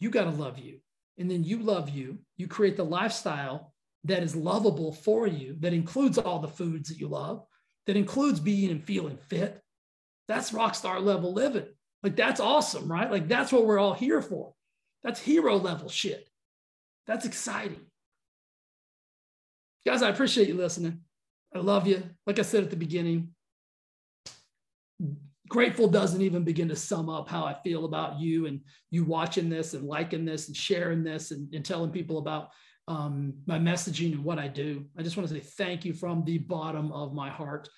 You 0.00 0.10
got 0.10 0.24
to 0.24 0.30
love 0.30 0.58
you. 0.58 0.80
And 1.18 1.30
then 1.30 1.44
you 1.44 1.58
love 1.58 1.90
you. 1.90 2.18
You 2.36 2.48
create 2.48 2.76
the 2.76 2.84
lifestyle 2.84 3.72
that 4.04 4.22
is 4.22 4.34
lovable 4.34 4.92
for 4.92 5.26
you, 5.26 5.56
that 5.60 5.74
includes 5.74 6.16
all 6.16 6.38
the 6.38 6.48
foods 6.48 6.88
that 6.88 6.98
you 6.98 7.06
love, 7.06 7.44
that 7.86 7.96
includes 7.96 8.40
being 8.40 8.70
and 8.70 8.82
feeling 8.82 9.18
fit. 9.28 9.60
That's 10.26 10.54
rock 10.54 10.74
star 10.74 11.00
level 11.00 11.34
living. 11.34 11.66
Like, 12.02 12.16
that's 12.16 12.40
awesome, 12.40 12.90
right? 12.90 13.10
Like, 13.10 13.28
that's 13.28 13.52
what 13.52 13.66
we're 13.66 13.78
all 13.78 13.92
here 13.92 14.22
for. 14.22 14.54
That's 15.04 15.20
hero 15.20 15.56
level 15.56 15.90
shit. 15.90 16.28
That's 17.06 17.26
exciting. 17.26 17.80
Guys, 19.86 20.02
I 20.02 20.08
appreciate 20.08 20.48
you 20.48 20.54
listening. 20.54 21.00
I 21.54 21.58
love 21.58 21.86
you. 21.86 22.02
Like 22.26 22.38
I 22.38 22.42
said 22.42 22.64
at 22.64 22.70
the 22.70 22.76
beginning, 22.76 23.34
grateful 25.50 25.88
doesn't 25.88 26.22
even 26.22 26.44
begin 26.44 26.68
to 26.68 26.76
sum 26.76 27.10
up 27.10 27.28
how 27.28 27.44
I 27.44 27.54
feel 27.62 27.84
about 27.84 28.18
you 28.18 28.46
and 28.46 28.60
you 28.90 29.04
watching 29.04 29.50
this 29.50 29.74
and 29.74 29.86
liking 29.86 30.24
this 30.24 30.46
and 30.46 30.56
sharing 30.56 31.02
this 31.02 31.32
and, 31.32 31.52
and 31.52 31.64
telling 31.64 31.90
people 31.90 32.18
about 32.18 32.50
um, 32.88 33.34
my 33.46 33.58
messaging 33.58 34.12
and 34.12 34.24
what 34.24 34.38
I 34.38 34.48
do. 34.48 34.86
I 34.96 35.02
just 35.02 35.16
want 35.16 35.28
to 35.28 35.34
say 35.34 35.40
thank 35.40 35.84
you 35.84 35.92
from 35.92 36.24
the 36.24 36.38
bottom 36.38 36.92
of 36.92 37.12
my 37.12 37.28
heart. 37.28 37.68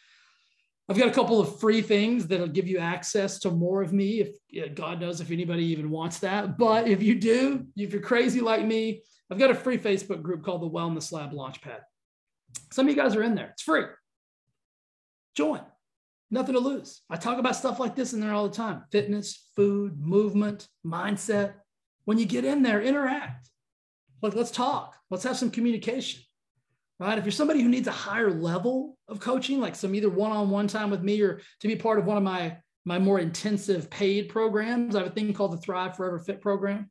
I've 0.88 0.98
got 0.98 1.08
a 1.08 1.12
couple 1.12 1.40
of 1.40 1.60
free 1.60 1.80
things 1.80 2.26
that'll 2.26 2.46
give 2.46 2.68
you 2.68 2.78
access 2.78 3.38
to 3.40 3.50
more 3.50 3.82
of 3.82 3.92
me. 3.92 4.20
If 4.50 4.74
God 4.74 5.00
knows 5.00 5.20
if 5.20 5.30
anybody 5.30 5.64
even 5.64 5.90
wants 5.90 6.18
that, 6.18 6.58
but 6.58 6.86
if 6.88 7.02
you 7.02 7.18
do, 7.18 7.66
if 7.76 7.92
you're 7.92 8.02
crazy 8.02 8.40
like 8.40 8.66
me, 8.66 9.02
I've 9.30 9.38
got 9.38 9.50
a 9.50 9.54
free 9.54 9.78
Facebook 9.78 10.20
group 10.20 10.44
called 10.44 10.60
the 10.60 10.68
Wellness 10.68 11.10
Lab 11.10 11.32
Launchpad. 11.32 11.80
Some 12.70 12.86
of 12.86 12.94
you 12.94 13.02
guys 13.02 13.16
are 13.16 13.22
in 13.22 13.34
there. 13.34 13.50
It's 13.52 13.62
free. 13.62 13.84
Join. 15.34 15.62
Nothing 16.32 16.54
to 16.54 16.60
lose. 16.60 17.02
I 17.08 17.16
talk 17.16 17.38
about 17.38 17.54
stuff 17.54 17.78
like 17.78 17.94
this 17.94 18.12
in 18.12 18.20
there 18.20 18.32
all 18.32 18.48
the 18.48 18.54
time: 18.54 18.82
fitness, 18.90 19.48
food, 19.54 20.00
movement, 20.00 20.66
mindset. 20.84 21.54
When 22.04 22.18
you 22.18 22.26
get 22.26 22.44
in 22.44 22.64
there, 22.64 22.82
interact. 22.82 23.48
Like, 24.20 24.34
let's 24.34 24.50
talk. 24.50 24.96
Let's 25.10 25.24
have 25.24 25.36
some 25.36 25.50
communication 25.50 26.22
right? 27.02 27.18
If 27.18 27.24
you're 27.24 27.32
somebody 27.32 27.60
who 27.60 27.68
needs 27.68 27.88
a 27.88 27.92
higher 27.92 28.30
level 28.30 28.96
of 29.08 29.18
coaching, 29.18 29.60
like 29.60 29.74
some 29.74 29.94
either 29.94 30.08
one-on-one 30.08 30.68
time 30.68 30.90
with 30.90 31.02
me 31.02 31.20
or 31.20 31.40
to 31.60 31.68
be 31.68 31.76
part 31.76 31.98
of 31.98 32.06
one 32.06 32.16
of 32.16 32.22
my 32.22 32.58
my 32.84 32.98
more 32.98 33.20
intensive 33.20 33.88
paid 33.90 34.28
programs, 34.28 34.96
I 34.96 35.00
have 35.00 35.08
a 35.08 35.14
thing 35.14 35.32
called 35.32 35.52
the 35.52 35.58
Thrive 35.58 35.96
Forever 35.96 36.18
Fit 36.18 36.40
program. 36.40 36.90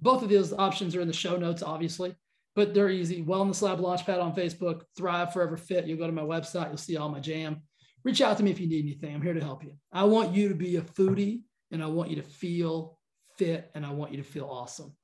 Both 0.00 0.22
of 0.22 0.28
those 0.28 0.52
options 0.52 0.94
are 0.94 1.00
in 1.00 1.08
the 1.08 1.12
show 1.12 1.36
notes, 1.36 1.60
obviously, 1.60 2.14
but 2.54 2.72
they're 2.72 2.90
easy. 2.90 3.24
Wellness 3.24 3.60
Lab 3.60 3.80
Launchpad 3.80 4.22
on 4.22 4.32
Facebook, 4.32 4.82
Thrive 4.96 5.32
Forever 5.32 5.56
Fit. 5.56 5.86
You'll 5.86 5.98
go 5.98 6.06
to 6.06 6.12
my 6.12 6.22
website, 6.22 6.68
you'll 6.68 6.76
see 6.76 6.96
all 6.96 7.08
my 7.08 7.18
jam. 7.18 7.62
Reach 8.04 8.20
out 8.20 8.36
to 8.36 8.42
me 8.42 8.50
if 8.50 8.60
you 8.60 8.66
need 8.66 8.84
anything. 8.84 9.14
I'm 9.14 9.22
here 9.22 9.34
to 9.34 9.40
help 9.40 9.64
you. 9.64 9.72
I 9.92 10.04
want 10.04 10.34
you 10.34 10.48
to 10.48 10.54
be 10.54 10.76
a 10.76 10.82
foodie 10.82 11.42
and 11.70 11.82
I 11.82 11.86
want 11.86 12.10
you 12.10 12.16
to 12.16 12.22
feel 12.22 12.98
fit 13.36 13.70
and 13.74 13.84
I 13.84 13.90
want 13.90 14.12
you 14.12 14.18
to 14.18 14.24
feel 14.24 14.46
awesome. 14.46 14.94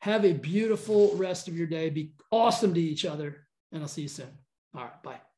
Have 0.00 0.24
a 0.24 0.32
beautiful 0.32 1.16
rest 1.16 1.48
of 1.48 1.56
your 1.56 1.66
day. 1.66 1.90
Be 1.90 2.12
awesome 2.30 2.74
to 2.74 2.80
each 2.80 3.04
other 3.04 3.46
and 3.72 3.82
I'll 3.82 3.88
see 3.88 4.02
you 4.02 4.08
soon. 4.08 4.30
All 4.74 4.82
right, 4.82 5.02
bye. 5.02 5.29